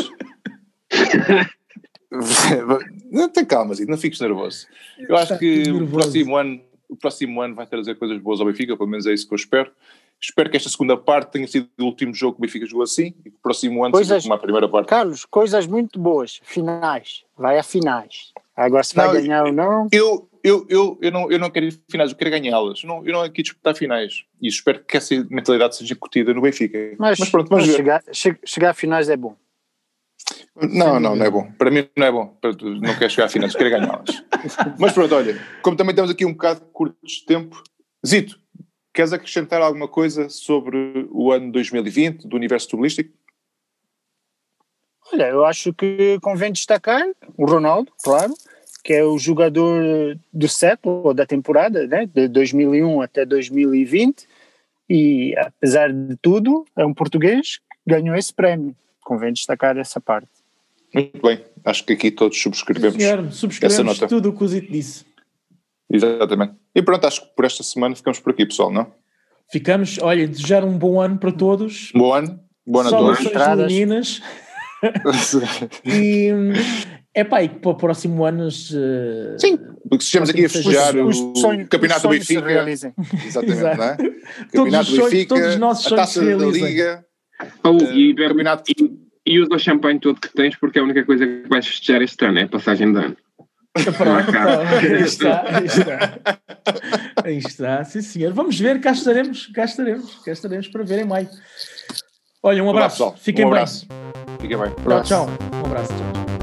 [3.12, 4.68] não tem calma, não fiques nervoso.
[5.00, 8.76] Eu acho que o próximo, ano, o próximo ano vai trazer coisas boas ao Benfica,
[8.76, 9.72] pelo menos é isso que eu espero.
[10.24, 13.14] Espero que esta segunda parte tenha sido o último jogo que o Benfica jogou assim
[13.26, 14.88] e que o próximo ano coisas, seja como a primeira parte.
[14.88, 18.32] Carlos, coisas muito boas, finais, vai a finais.
[18.56, 19.88] Agora se vai não, ganhar ou não.
[19.92, 22.84] Eu, eu, eu, eu, não, eu não quero ir finais, eu quero ganhá-las.
[22.84, 24.24] Eu não, eu não aqui disputar finais.
[24.42, 26.78] E espero que essa mentalidade seja discutida no Benfica.
[26.98, 28.02] Mas, mas pronto, mas chegar,
[28.46, 29.36] chegar a finais é bom.
[30.56, 31.52] Não, não, não é bom.
[31.58, 32.38] Para mim não é bom.
[32.82, 34.24] Não quero chegar a finais, quero ganhá-las.
[34.80, 37.62] mas pronto, olha, como também temos aqui um bocado curto de tempo,
[38.06, 38.40] Zito,
[38.94, 43.12] queres acrescentar alguma coisa sobre o ano 2020 do universo futebolístico?
[45.12, 47.04] Olha, eu acho que convém destacar
[47.38, 48.34] o Ronaldo, claro,
[48.84, 54.28] que é o jogador do século ou da temporada, né, de 2001 até 2020,
[54.90, 58.76] e apesar de tudo, é um português que ganhou esse prémio.
[59.04, 60.30] Convém destacar essa parte.
[60.94, 64.08] Muito bem, acho que aqui todos subscrevemos, Senhor, subscrevemos essa nota.
[64.08, 65.06] tudo o que o Zito disse.
[65.90, 66.63] Exatamente.
[66.76, 68.92] E pronto, acho que por esta semana ficamos por aqui, pessoal, não?
[69.52, 71.92] Ficamos, olha, desejar um bom ano para todos.
[71.94, 73.32] Bom ano, boa noite.
[73.58, 74.22] meninas.
[75.86, 76.32] e
[77.14, 78.48] é pá, e para o próximo ano.
[78.48, 79.58] Uh, Sim,
[79.88, 82.70] porque estamos aqui a festejar o, o Campeonato do Benfica.
[83.26, 83.98] Exatamente, não é?
[84.52, 87.06] Campeonato do Benfica, todos os nossos a taça da Liga.
[87.64, 88.64] Oh, e, uh, campeonato...
[88.72, 91.68] e, e usa o champanhe todo que tens, porque é a única coisa que vais
[91.68, 93.18] festejar este ano, é a passagem de ano.
[93.76, 96.20] Aí está, aí está.
[97.24, 98.34] Aí está, sim senhor.
[98.34, 101.30] Vamos ver, cá estaremos, cá estaremos, cá estaremos para ver em maio.
[102.42, 103.04] Olha, um abraço.
[103.04, 103.88] Um abraço Fiquem um abraço.
[103.88, 104.38] bem.
[104.42, 104.72] Fiquem bem.
[104.72, 105.30] Tchau, tchau.
[105.54, 105.94] Um abraço.
[105.94, 106.43] Tchau.